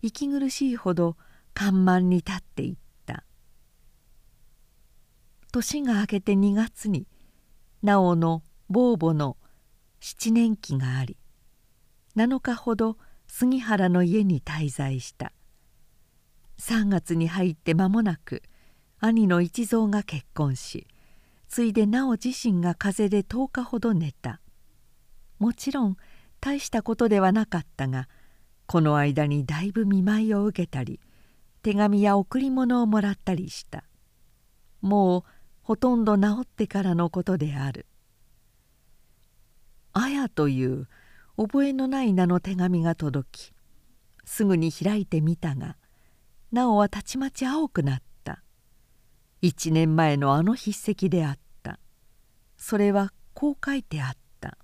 [0.02, 1.18] 息苦しいほど
[1.54, 2.81] 緩慢に立っていた。
[5.52, 7.08] 年が明けて2月に
[7.84, 9.36] 直の坊母の
[10.00, 11.18] 七年期があり
[12.16, 12.98] 7日ほど
[13.28, 15.32] 杉原の家に滞在した。
[16.60, 18.44] 3月に入って間もなく
[19.00, 20.88] 兄の一蔵が結婚し
[21.48, 24.40] ついで直自身が風邪で10日ほど寝た。
[25.40, 25.98] もちろん
[26.40, 28.08] 大したことではなかったが
[28.68, 31.02] この間にだいぶ見舞いを受けたり
[31.62, 33.84] 手紙や贈り物をもらったりした。
[34.82, 35.24] もう
[35.62, 37.86] ほとんど治ってからのことである
[39.94, 40.88] 「あや」という
[41.38, 43.54] 覚えのない名の手紙が届き
[44.26, 45.78] すぐに開いてみたが
[46.52, 48.44] なおはたちまち青くなった。
[49.42, 51.80] 一年前のあの筆跡であった。
[52.58, 54.58] それはこう書いてあった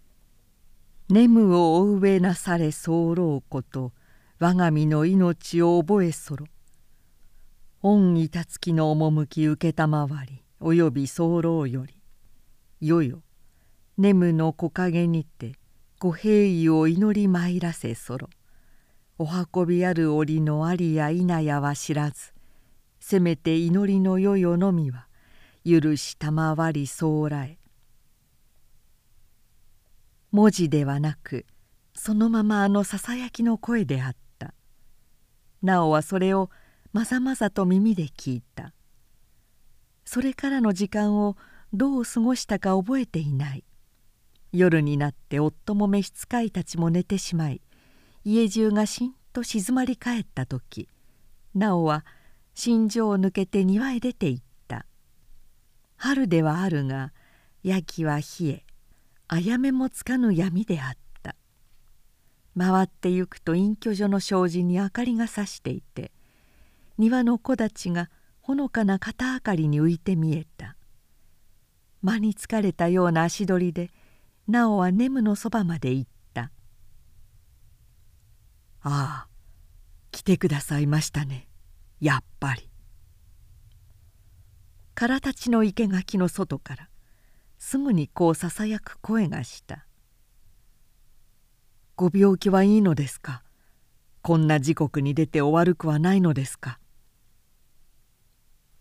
[1.10, 3.92] 「眠をお上なされ候こと
[4.38, 6.46] 我が身の命を覚えそろ」
[7.82, 9.54] 「恩いたつきの趣承
[10.26, 11.94] りおよび候より
[12.80, 13.22] よよ
[13.98, 15.52] 眠の木陰にて
[15.98, 18.30] ご平意を祈り参らせそろ」
[19.18, 22.32] お運びある折のありや否やは知らず
[22.98, 25.06] せめて祈りの世よのみは
[25.64, 27.58] 許し賜りそうらえ。
[30.32, 31.46] 文字ではなく
[31.94, 34.54] そのままあのささやきの声であった。
[35.62, 36.50] なおはそれを
[36.96, 38.72] まざまざと耳で聞いた。
[40.06, 41.36] それからの時間を
[41.74, 43.64] どう過ごしたか覚えていない。
[44.50, 47.60] 夜になって夫も召使いたちも寝てしまい
[48.24, 50.88] 家中がしんと静まり返った時
[51.54, 52.06] なおは
[52.54, 54.86] 心情を抜けて庭へ出て行った。
[55.98, 57.12] 春ではあるが
[57.62, 58.64] 焼きは冷え
[59.28, 61.36] あやめもつかぬ闇であった。
[62.56, 66.10] 回ってゆくと隠居所の障子に明かりがさしていて
[66.98, 70.76] 庭の木立がほのかな肩明かりに浮いて見えた。
[72.02, 73.90] 間に疲れたような足取りで
[74.46, 76.16] なおは眠のそばまで行った。
[78.88, 79.28] ああ
[80.12, 81.48] 来てくださいましたね
[81.98, 82.70] やっぱり」
[84.94, 86.88] 空たちの生垣の外から
[87.58, 89.86] すぐにこうささやく声がした
[91.96, 93.42] 「ご病気はいいのですか？
[94.22, 96.78] こんな時刻に出てお悪くはないのですか」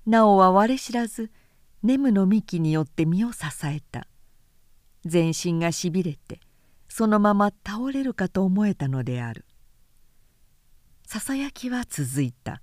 [0.06, 1.32] なおは我知らず
[1.82, 4.08] 眠の幹によって身を支えた。
[5.06, 6.40] 全身がしびれて
[6.88, 9.46] そのまま倒れるかと思えたのである。
[11.06, 12.62] ささやきは続いた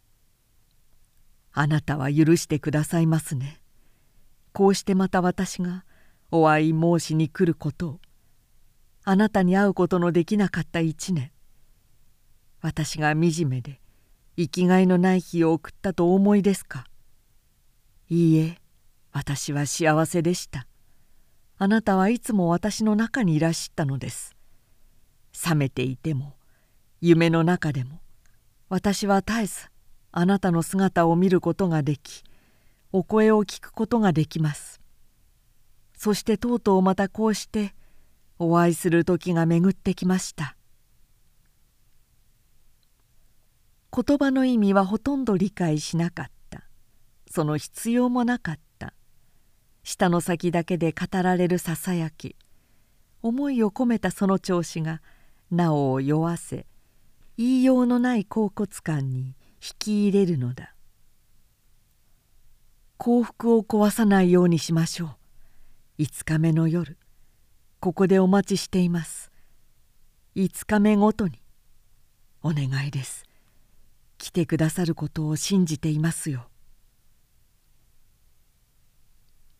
[1.56, 3.60] 「あなたは許してくださいますね。
[4.52, 5.84] こうしてまた私が
[6.30, 8.00] お会い申しに来ることを。
[9.04, 11.30] あなたに会うことのできなかった一年。
[12.60, 13.80] 私が惨めで
[14.36, 16.86] 生きがいのない日を送ったとお思いですか？
[18.08, 18.58] いいえ
[19.12, 20.66] 私は幸せでした。
[21.56, 24.34] あなたはいつも私の中にいらっしゃったのです。
[25.48, 26.34] 冷めていても
[27.00, 28.00] 夢の中でも
[28.68, 29.68] 私は絶えず
[30.10, 32.24] あなたの姿を見ることができ
[32.92, 34.80] お声を聞くことができます。
[35.96, 37.74] そしてとうとうまたこうして
[38.38, 40.56] お会いする時が巡ってきました。
[43.94, 46.64] 言葉の意味はほとんど理解しなかった。
[47.30, 48.92] その必要もなかった。
[49.84, 52.34] 舌の先だけで語られるささやき。
[53.22, 55.00] 思いを込めたその調子が
[55.50, 56.66] なおを酔わせ
[57.38, 59.34] 言いようのない恍惚感に引
[59.78, 60.74] き入れるのだ。
[62.96, 65.16] 幸福を壊さないようにしましょ
[65.98, 66.02] う。
[66.02, 66.98] 5日目の夜
[67.78, 69.30] ここでお待ちしています。
[70.34, 71.40] 5日目ごとに
[72.42, 73.23] お願いです。
[74.24, 76.48] 来てくださることを信じていますよ。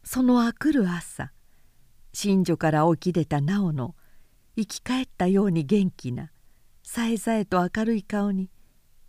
[0.03, 1.33] そのあくる朝
[2.15, 3.95] 新女から起き出た直の
[4.57, 6.31] 生き返ったように元気な
[6.83, 8.49] さえざえと明るい顔に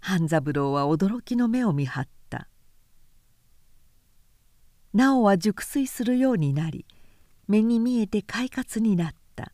[0.01, 2.49] 半三郎は驚きの目を見張った。
[4.93, 6.85] なおは熟睡するようになり
[7.47, 9.53] 目に見えて快活になった。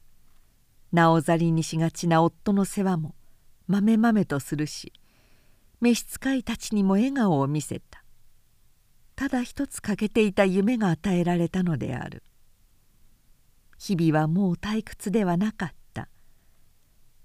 [0.92, 3.14] なおざりにしがちな夫の世話も
[3.68, 4.94] まめまめとするし
[5.82, 8.04] 召使いたちにも笑顔を見せた。
[9.16, 12.24] ただ一つ欠けていた夢が与えられたのである。
[13.80, 16.08] 日々はもう退屈ではなかった。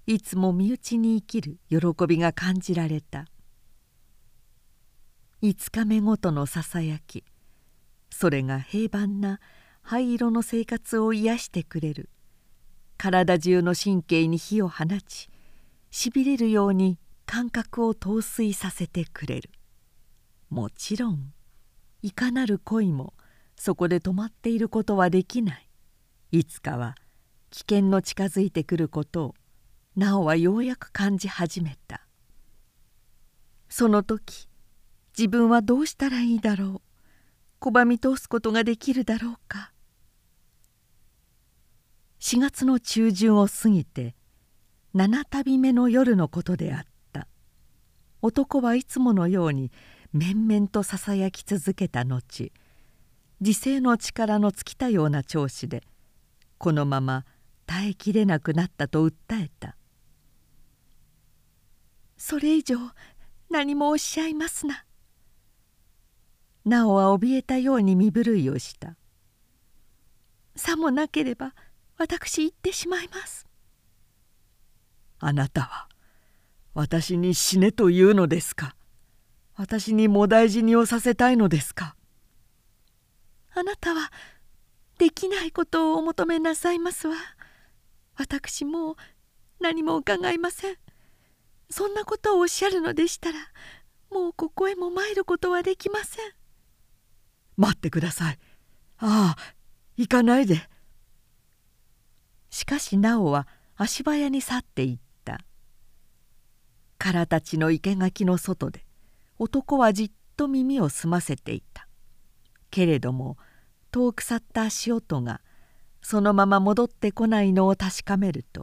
[0.07, 3.27] いつも身内に生きる喜びが感じられた。
[5.43, 7.23] 5日目ごとのささやき。
[8.09, 9.39] それが平凡な
[9.83, 12.09] 灰色の生活を癒してくれる。
[12.97, 15.29] 体中の神経に火を放ち
[15.91, 16.97] しびれるように
[17.27, 19.51] 感覚を陶酔させてくれる。
[20.49, 21.33] もちろん
[22.01, 23.13] いかなる恋も
[23.57, 25.69] そこで止まっていることはできない。
[26.31, 26.95] いつかは
[27.49, 29.35] 危険の近づいてくることを
[29.97, 32.07] なおはようやく感じ始めた。
[33.67, 34.47] その時
[35.17, 36.81] 自分はどうしたらいいだろう。
[37.59, 39.73] 拒み通すことができるだろうか。
[42.21, 44.15] 4月の中旬を過ぎて
[44.93, 46.96] 七旅目の夜のことであった。
[48.21, 49.71] 男はいつものように
[50.13, 52.51] 面々とささやき続けた後
[53.39, 55.83] 自制の力の尽きたような調子で
[56.57, 57.25] このまま
[57.67, 59.75] 耐えきれなくなったと訴えた
[62.17, 62.77] 「それ以上
[63.49, 64.85] 何もおっしゃいますな」
[66.65, 68.95] なおは怯えたように身震いをした
[70.55, 71.53] 「さもなければ
[71.97, 73.45] 私行ってしまいます」
[75.19, 75.89] あなたは
[76.77, 78.75] 私に死ねというのですか？
[79.55, 81.95] 私に菩提死にをさせたいのですか？
[83.55, 84.11] あなたは
[84.99, 87.15] できないことをお求めなさいますわ。
[88.15, 88.95] 私もう
[89.59, 90.75] 何も伺いません。
[91.71, 93.39] そんなことをおっしゃるのでしたら
[94.11, 96.31] もうここへも参ることはできません。
[97.57, 98.39] 待ってください。
[98.99, 99.53] ああ
[99.95, 100.61] 行かないで。
[102.51, 103.47] しかしなおは
[103.77, 105.06] 足早に去っていった
[106.97, 108.85] 空たちの生垣の外で
[109.39, 111.87] 男はじっと耳を澄ませていた。
[112.69, 113.37] けれども
[113.91, 115.41] 遠く去った足音が
[116.01, 118.61] そのまま戻ってこないのを確かめると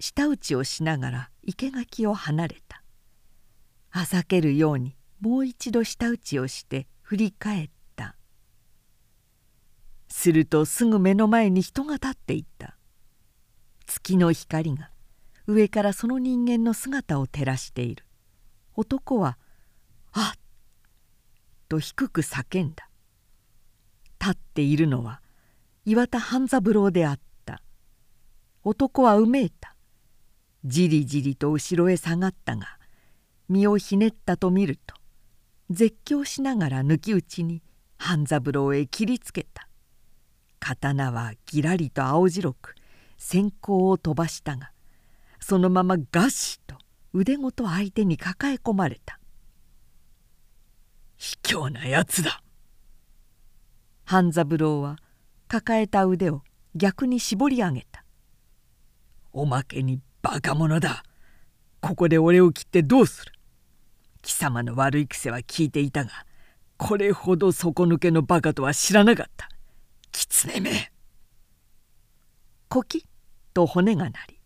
[0.00, 2.82] 舌打ちをしながら生垣を離れた。
[3.90, 8.16] あざけるようにもう一度舌打ちをして振り返った。
[10.08, 12.76] するとすぐ目の前に人が立っていた。
[13.86, 14.90] 月の光が
[15.50, 18.04] 上からその人間の姿を照らしている。
[18.76, 19.38] 男は
[20.12, 20.40] 「あっ!」
[21.70, 22.90] と低く叫んだ。
[24.20, 25.22] 立っているのは
[25.86, 27.62] 岩田半三郎であった。
[28.62, 29.74] 男はうめいた。
[30.66, 32.78] じりじりと後ろへ下がったが
[33.48, 34.96] 身をひねったと見ると
[35.70, 37.62] 絶叫しながら抜き打ちに
[37.96, 39.66] 半三郎へ切りつけた。
[40.60, 42.74] 刀はぎらりと青白く
[43.18, 44.72] 閃光を飛ばしたが
[45.40, 46.76] そのままガッと
[47.12, 49.18] 腕ごと相手に抱え込まれた。
[51.16, 52.42] 卑怯なやつだ。
[54.04, 54.96] 半三郎は
[55.48, 56.42] 抱えた腕を
[56.74, 58.04] 逆に絞り上げた。
[59.32, 61.02] おまけにバカ者だ。
[61.80, 63.32] ここで俺を切ってどうする。
[64.22, 66.10] 貴様の悪い癖は聞いていたが
[66.76, 69.48] これほど底抜けのバカとは知らなかった。
[70.12, 70.92] 狐め。
[72.68, 73.02] コキッ
[73.52, 74.37] と骨が鳴り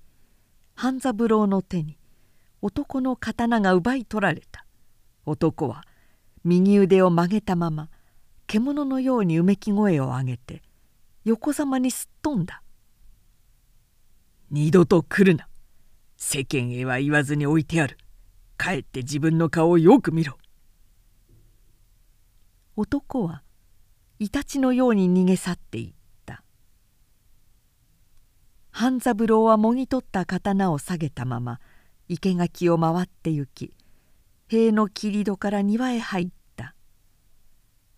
[0.75, 1.99] 半三郎の手に
[2.61, 4.65] 男の刀が奪い取られた。
[5.25, 5.85] 男は
[6.45, 7.89] 右腕を曲げたまま
[8.47, 10.63] 獣のようにうめき声を上げて
[11.25, 12.63] 横ざまにすっ飛んだ
[14.51, 15.49] 「二度と来るな。
[16.17, 17.97] 世間へは言わずに置いてある。
[18.59, 20.39] 帰って自分の顔をよく見ろ」
[22.77, 23.43] 男は
[24.19, 26.02] イタチのように逃げ去っていった。
[28.75, 31.61] 半三郎はもぎ取った刀を下げたまま
[32.09, 33.75] 生垣を回って行き
[34.49, 36.75] 塀の切り戸から庭へ入った。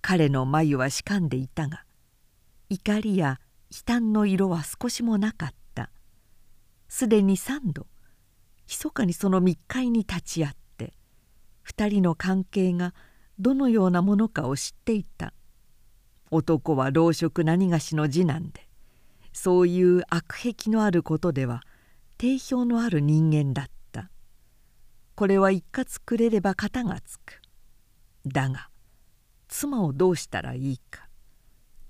[0.02, 1.84] 彼の眉はしかんでいたが
[2.68, 5.90] 怒りや悲嘆の色は少しもなかった。
[6.88, 7.86] すでに三度
[8.68, 10.92] 密かにその密会に立ち会って
[11.62, 12.94] 二人の関係が
[13.38, 15.32] どのようなものかを知っていた。
[16.30, 18.63] 男は老職何がしの次男で
[19.34, 21.60] そういう悪癖のあることでは
[22.16, 24.08] 定評のある人間だった。
[25.16, 27.42] これは一括くれれば型がつく。
[28.24, 28.68] だが
[29.48, 31.08] 妻をどうしたらいいか。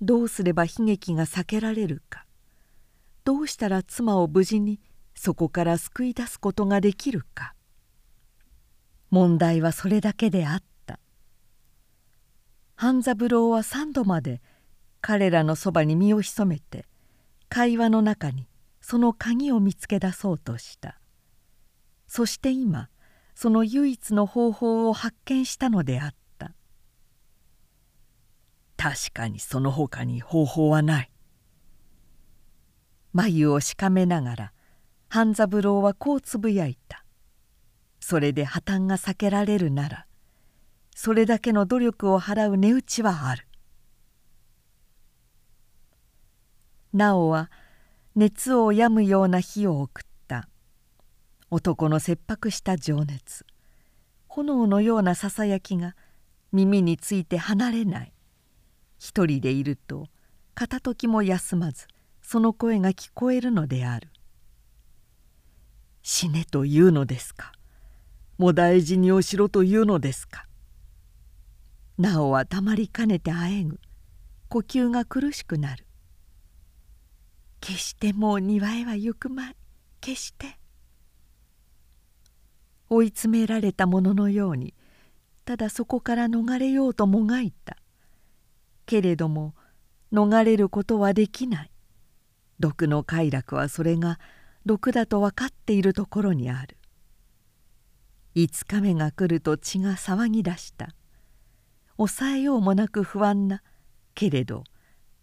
[0.00, 2.26] どうすれば悲劇が避けられるか。
[3.24, 4.80] どうしたら妻を無事に
[5.14, 7.54] そこから救い出すことができるか。
[9.10, 10.98] 問題はそれだけであった。
[12.74, 14.40] 半三郎は三度まで
[15.00, 16.86] 彼らのそばに身を潜めて
[17.54, 18.48] 会話の中に
[18.80, 20.98] その鍵を見つけ出そうとした。
[22.08, 22.88] そして今
[23.36, 26.50] その唯一の方法を発見したのであった。
[28.76, 31.12] 確かにその他に方法はない。
[33.12, 34.52] 眉をしかめながら
[35.08, 37.04] 半三郎はこうつぶやいた。
[38.00, 40.06] それで破綻が避けられるなら
[40.96, 43.43] それだけの努力を払う値打ちはある。
[46.94, 47.50] なおは
[48.14, 50.48] 熱を病むような日を送った。
[51.50, 53.44] 男の切迫した情熱。
[54.28, 55.96] 炎のようなささやきが
[56.52, 58.12] 耳について離れない。
[58.96, 60.06] 一人でいると
[60.54, 61.88] 片時も休まず
[62.22, 64.08] その声が聞こえるのである
[66.00, 67.52] 「死ねというのですか？
[68.38, 70.46] もう大事におしろというのですか」
[71.98, 73.80] なおはたまりかねてあえぐ。
[74.48, 75.84] 呼吸が苦しくなる。
[77.64, 79.56] 決してもう庭へは行くまい。
[80.02, 80.58] 決して。
[82.90, 84.74] 追い詰められたもののように
[85.46, 87.78] ただそこから逃れようともがいた。
[88.84, 89.54] けれども
[90.12, 91.70] 逃れることはできない。
[92.60, 94.20] 毒の快楽はそれが
[94.66, 96.76] 毒だと分かっているところにある。
[98.34, 100.94] 5日目が来ると血が騒ぎ出した。
[101.96, 103.62] 抑えようもなく不安な。
[104.14, 104.64] けれど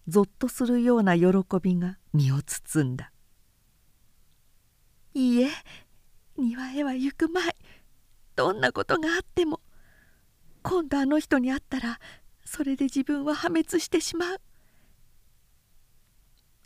[0.08, 1.28] ぞっとするような喜
[1.62, 3.12] びが身を包んだ
[5.14, 5.50] 「いいえ
[6.38, 7.56] 庭へは行くまい。
[8.36, 9.60] どんなことがあっても
[10.64, 12.00] 今度あの人に会ったら
[12.46, 14.42] それで自分は破滅してしまう」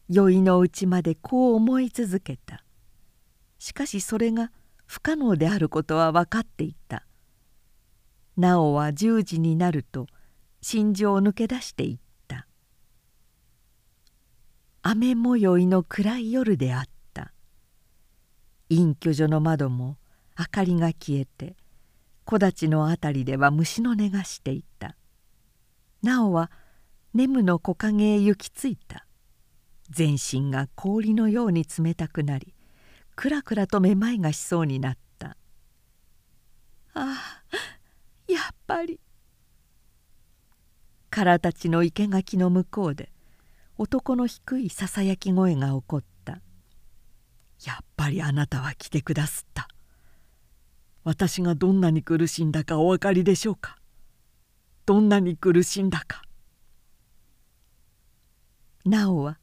[0.07, 2.63] 酔いのうちまでこう思い続けた。
[3.57, 4.51] しかしそれが
[4.85, 7.07] 不可能であることは分かっていた。
[8.37, 10.07] なおは10時になると
[10.61, 12.04] 心情を抜け出していた。
[14.87, 16.83] 雨もよいの暗い夜であっ
[17.15, 17.33] た。
[18.69, 19.97] 隠居所の窓も
[20.37, 21.55] 明かりが消えて
[22.23, 24.95] 木立の辺りでは虫の音がしていた。
[26.03, 26.51] なおは
[27.15, 29.07] 眠の木陰へ行き着いた。
[29.89, 32.53] 全身が氷のように冷たくなり
[33.15, 35.29] くらくらとめまいがしそうになった。
[35.29, 35.33] あ
[36.93, 37.43] あ
[38.31, 38.99] やっぱり。
[41.09, 43.14] 空たちの生垣の向こうで
[43.77, 46.39] 男の低いささやき声が起こった
[47.65, 49.67] 「やっぱりあなたは来てくだすった」
[51.03, 53.77] 私がどんなに苦しんだかお分かりでしょうか？
[54.85, 56.23] どんなに苦しんだか。
[58.85, 59.39] なおは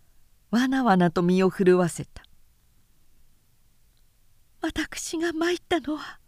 [0.50, 2.24] わなわなと身を震わせた。
[4.60, 6.18] 私が参ったのは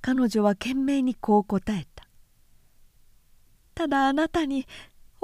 [0.00, 2.08] 彼女は懸命にこう答えた。
[3.74, 4.66] ただあなたに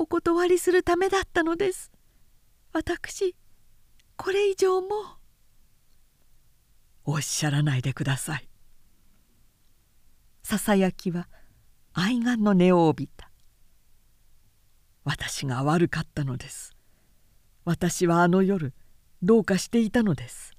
[0.02, 1.92] お断りするためだったのです。
[2.72, 3.36] 私
[4.16, 4.88] これ以上も。
[7.04, 8.48] おっしゃらないでください。
[10.42, 11.28] ささやきは
[11.92, 13.30] 愛願の音を帯びた。
[15.04, 16.72] 私が悪かったのです。
[17.64, 18.74] 私はあの夜
[19.22, 20.56] どうかしていたのです。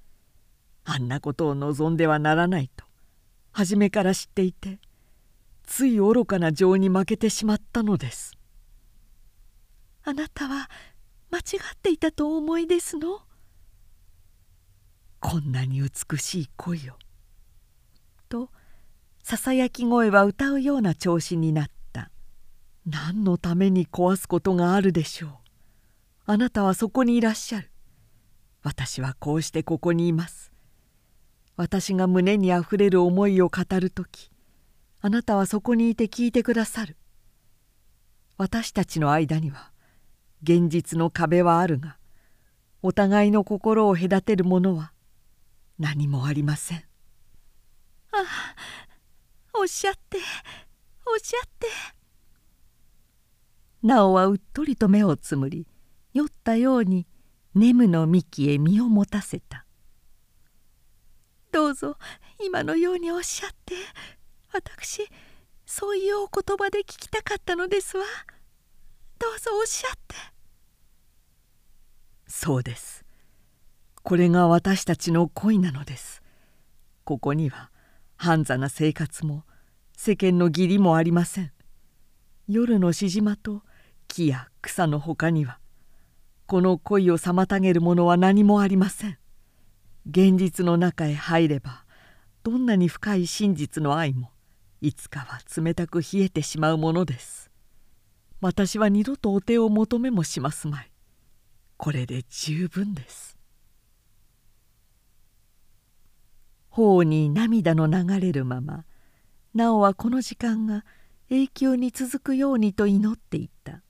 [0.84, 2.86] あんなことを望んではならないと
[3.52, 4.78] 初めから知っていて
[5.66, 8.33] つい愚かな情に負けてしまったのです。
[10.06, 10.68] あなたは
[11.30, 13.22] 間違っていたと思いですの？
[15.18, 16.94] こんなに美しい恋を」
[18.28, 18.50] と
[19.22, 22.10] ささやき声は歌うような調子になった。
[22.84, 25.30] 何のために壊すことがあるでしょう。
[26.26, 27.70] あなたはそこにいらっしゃる。
[28.62, 30.52] 私はこうしてここにいます。
[31.56, 34.30] 私が胸にあふれる思いを語る時
[35.00, 36.98] あなたはそこにいて聞いてくださる。
[38.36, 39.72] 私たちの間には
[40.44, 41.96] 現実の壁はあるが
[42.82, 44.92] お互いの心を隔てるものは
[45.78, 46.78] 何もありません。
[46.78, 46.82] あ
[48.12, 50.18] あおっしゃって
[51.06, 51.66] おっしゃって。
[53.82, 55.66] なおはうっとりと目をつむり
[56.12, 57.06] 酔ったように
[57.54, 59.64] 眠の幹へ身を持たせた。
[61.52, 61.96] どうぞ
[62.44, 63.74] 今のようにおっしゃって
[64.52, 65.08] 私
[65.64, 68.04] そういうお言葉で聞きたかったのですわ。
[69.18, 70.33] どうぞおっしゃって
[72.36, 73.04] そうです。
[74.02, 76.20] これが私たちの恋なのです。
[77.04, 77.70] ここには
[78.16, 79.44] 半座な生活も
[79.96, 81.52] 世間の義理もありません。
[82.48, 83.62] 夜のしじまと
[84.08, 85.60] 木や草のほかには
[86.46, 89.16] この恋を妨げるものは何もありません。
[90.10, 91.84] 現実の中へ入れば
[92.42, 94.32] どんなに深い真実の愛も
[94.80, 97.48] いつかは冷たく冷えてしまうものです。
[98.40, 100.93] 私は二度とお手を求めもしますまい。
[101.84, 103.36] これで十分です。
[106.70, 108.86] 頬に涙の流れるまま
[109.52, 110.86] なおはこの時間が
[111.28, 113.82] 永久に続くようにと祈っていた。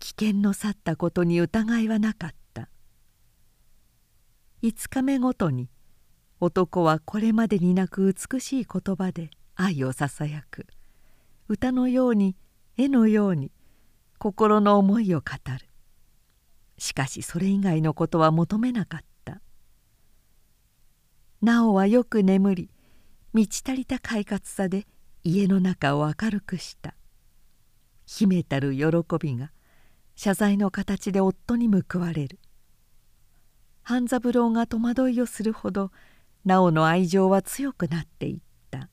[0.00, 2.68] 危険の去ったことに疑いはなかった。
[4.64, 5.70] 5日目ごとに
[6.40, 10.66] 男はこれまでになく美しい言葉で愛をささやく。
[11.46, 12.34] 歌のように
[12.76, 13.52] 絵のように
[14.18, 15.67] 心の思いを語る。
[16.78, 19.40] しかしそれ以外のことは求めなかった。
[21.42, 22.70] なおはよく眠り
[23.32, 24.86] 満ち足りた快活さで
[25.22, 26.94] 家の中を明るくした。
[28.06, 28.86] 秘めたる喜
[29.20, 29.52] びが
[30.16, 32.38] 謝罪の形で夫に報われる。
[33.82, 35.90] 半三郎が戸惑いをするほど
[36.44, 38.88] 直の愛情は強くなっていった。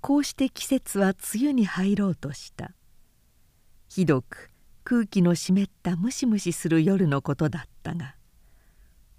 [0.00, 2.72] こうして季節は梅雨に入ろうとした。
[3.88, 4.51] ひどく
[4.84, 8.16] 空気の湿ったムシムシする夜のことだったが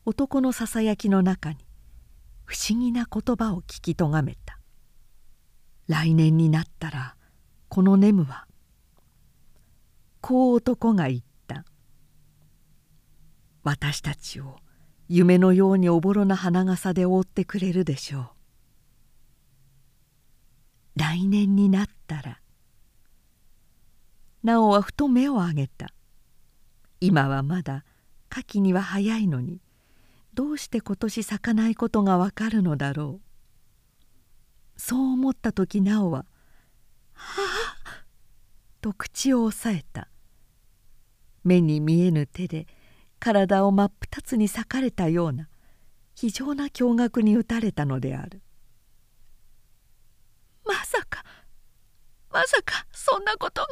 [0.06, 1.58] 男のささやきの中に
[2.46, 4.60] 不思議な言葉を聞きとがめた。
[5.88, 7.16] 来年になったら
[7.70, 8.46] このネムは
[10.22, 11.66] こう男が言った。
[13.64, 14.58] 私たちを
[15.08, 18.28] 夢のようにおぼろな花笠で覆ってくれるでしょう。
[20.96, 22.40] 来年になったら
[24.44, 25.94] なおはふと目を上げた。
[27.00, 27.86] 今はまだ
[28.30, 29.62] 夏季には早いのに
[30.34, 34.80] どうして今年咲かないことがわかるのだろう。
[34.80, 36.26] そう思った時なおは
[37.14, 37.42] 「は
[37.86, 38.06] あ」
[38.82, 40.10] と口を押さえた。
[41.44, 42.68] 目に見えぬ手で
[43.20, 45.50] 体を真っ二つに裂かれたような
[46.16, 48.42] 非常な驚愕に打たれたのである。
[50.66, 51.24] まさか
[52.30, 53.68] まさかそんなことが。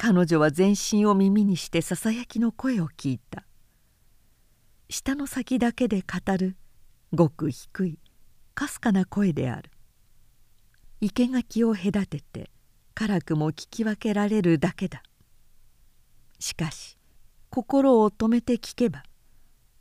[0.00, 3.42] 彼女は全身を耳にしてささやきの声を聞いた。
[4.88, 6.56] 舌の先だけで語る
[7.12, 7.98] ごく低い
[8.54, 9.72] かすかな声である。
[11.00, 12.50] 生垣を隔てて
[12.94, 15.02] 辛くも聞き分けられるだけだ。
[16.38, 16.96] しかし
[17.50, 19.02] 心を止めて聞けば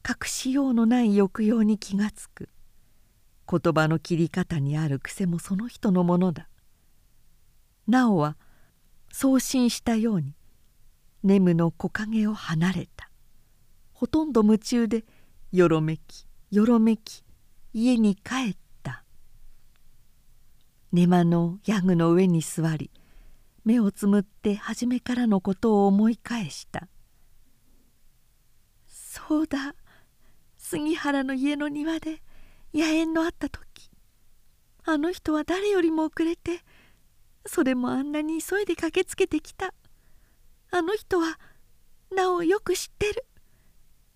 [0.07, 2.49] 隠しようのない抑揚に気がつく。
[3.49, 6.49] 言葉の切り方にある癖もその人のものだ。
[7.88, 8.36] なおは
[9.12, 10.36] 送信したように
[11.24, 13.10] ネムの木陰を離れた。
[13.93, 15.03] ほとんど夢中で
[15.51, 17.24] よろめきよろめき
[17.74, 19.03] 家に帰った。
[20.91, 22.91] 寝間のヤグの上に座り
[23.66, 26.88] 目をつむって初めからのことを思い返した。
[28.86, 29.76] そうだ
[30.58, 32.22] 杉原の家の庭で
[32.74, 33.89] 野猿のあった時
[34.86, 36.62] あの人は誰よりも遅れて
[37.48, 39.74] それもあんなに急いで駆けつけてきた。
[40.72, 41.39] あの人は
[42.16, 43.26] なおよく知ってる。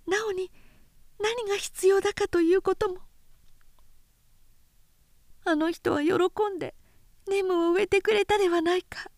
[0.07, 0.51] なおに
[1.19, 2.99] 何が必要だかということも。
[5.45, 6.13] あの人は喜
[6.53, 6.75] んで
[7.27, 9.09] ネムを植えてくれたではないか。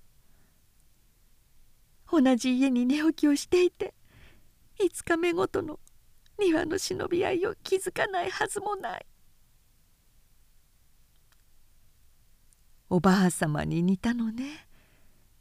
[2.11, 3.95] 同じ家に寝起きをしていて
[4.79, 5.79] 5日目ごとの
[6.37, 9.05] 庭の忍び合いを気づかないはずもない。
[12.93, 14.67] おばあさまに似たのね。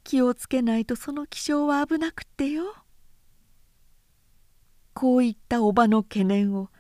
[0.04, 2.62] 気をつけないとその気性は危なくってよ。
[4.94, 6.70] こう言ったおばの懸念を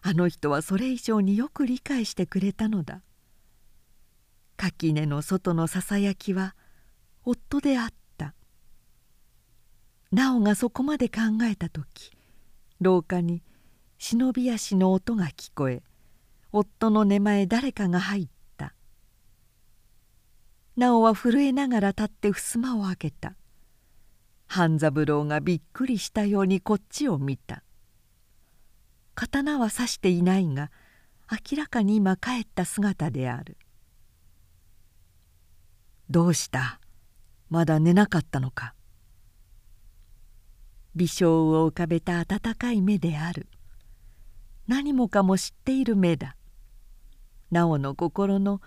[0.00, 3.02] あの人はそれ以上によく理解してくれたのだ。
[4.56, 6.56] 垣根の外のささやきは
[7.22, 8.32] 夫であった。
[10.10, 12.12] なおがそこまで考えた時
[12.80, 13.42] 廊下に
[13.98, 15.82] 忍び足の音が聞こえ
[16.50, 18.28] 夫の寝前誰かが入っ
[20.78, 23.34] なおは震えながら立って襖を開けた。
[24.46, 27.64] 半三郎がびっくりしたようにこっちを見た。
[29.16, 30.70] 刀は刺していないが
[31.50, 33.56] 明らかに今帰った姿である
[36.08, 36.78] 「どうした？
[37.50, 38.72] まだ寝なかったのか」
[40.94, 43.48] 微笑を浮かべた温かい目である。
[44.68, 46.36] 何もかも知っている目だ。
[47.50, 48.60] なおの心の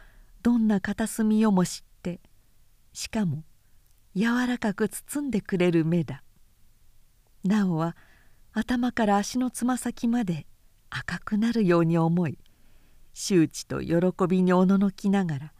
[0.43, 1.83] どんな片隅をも知
[2.93, 3.43] しかも
[4.15, 6.23] 柔らかく包んでくれる目だ。
[7.43, 7.95] なおは
[8.53, 10.45] 頭から足のつま先まで
[10.89, 12.37] 赤くなるように思い
[13.13, 13.95] 周知と喜
[14.27, 15.53] びにおののきながら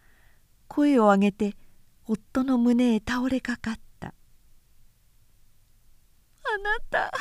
[0.67, 1.55] 声を上げて
[2.05, 4.13] 夫の胸へ倒れかかった
[6.43, 7.17] 「あなたあな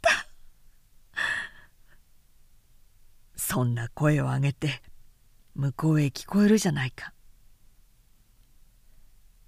[0.00, 0.10] た」
[3.36, 4.82] そんな声を上げて
[5.54, 7.11] 向こうへ聞こえるじゃないか。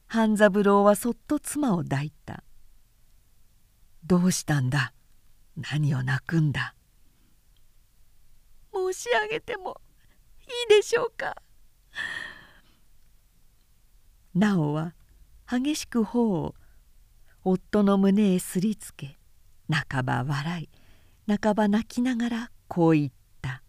[0.07, 2.45] 半三郎はそっと妻を抱いた
[4.07, 4.93] 「どうしたんだ？
[5.57, 6.75] 何を泣くんだ」
[8.73, 9.81] 申し上げても
[10.41, 11.37] いいでしょうか？
[14.35, 14.95] なおは
[15.49, 16.55] 激しく頬を
[17.45, 19.19] 夫の胸へすりつけ
[19.71, 20.69] 半ば笑い
[21.41, 23.63] 半ば泣きながらこう言った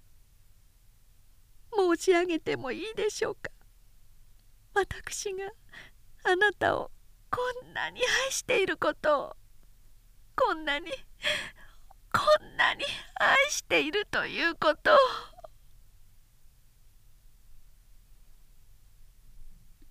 [1.76, 3.50] 「申し上げてもいいでしょうか？
[4.76, 5.46] 私が
[6.24, 6.90] あなたを
[7.30, 9.36] こんなに愛していることを
[10.36, 10.90] こんなに
[12.12, 14.96] こんなに愛しているということを。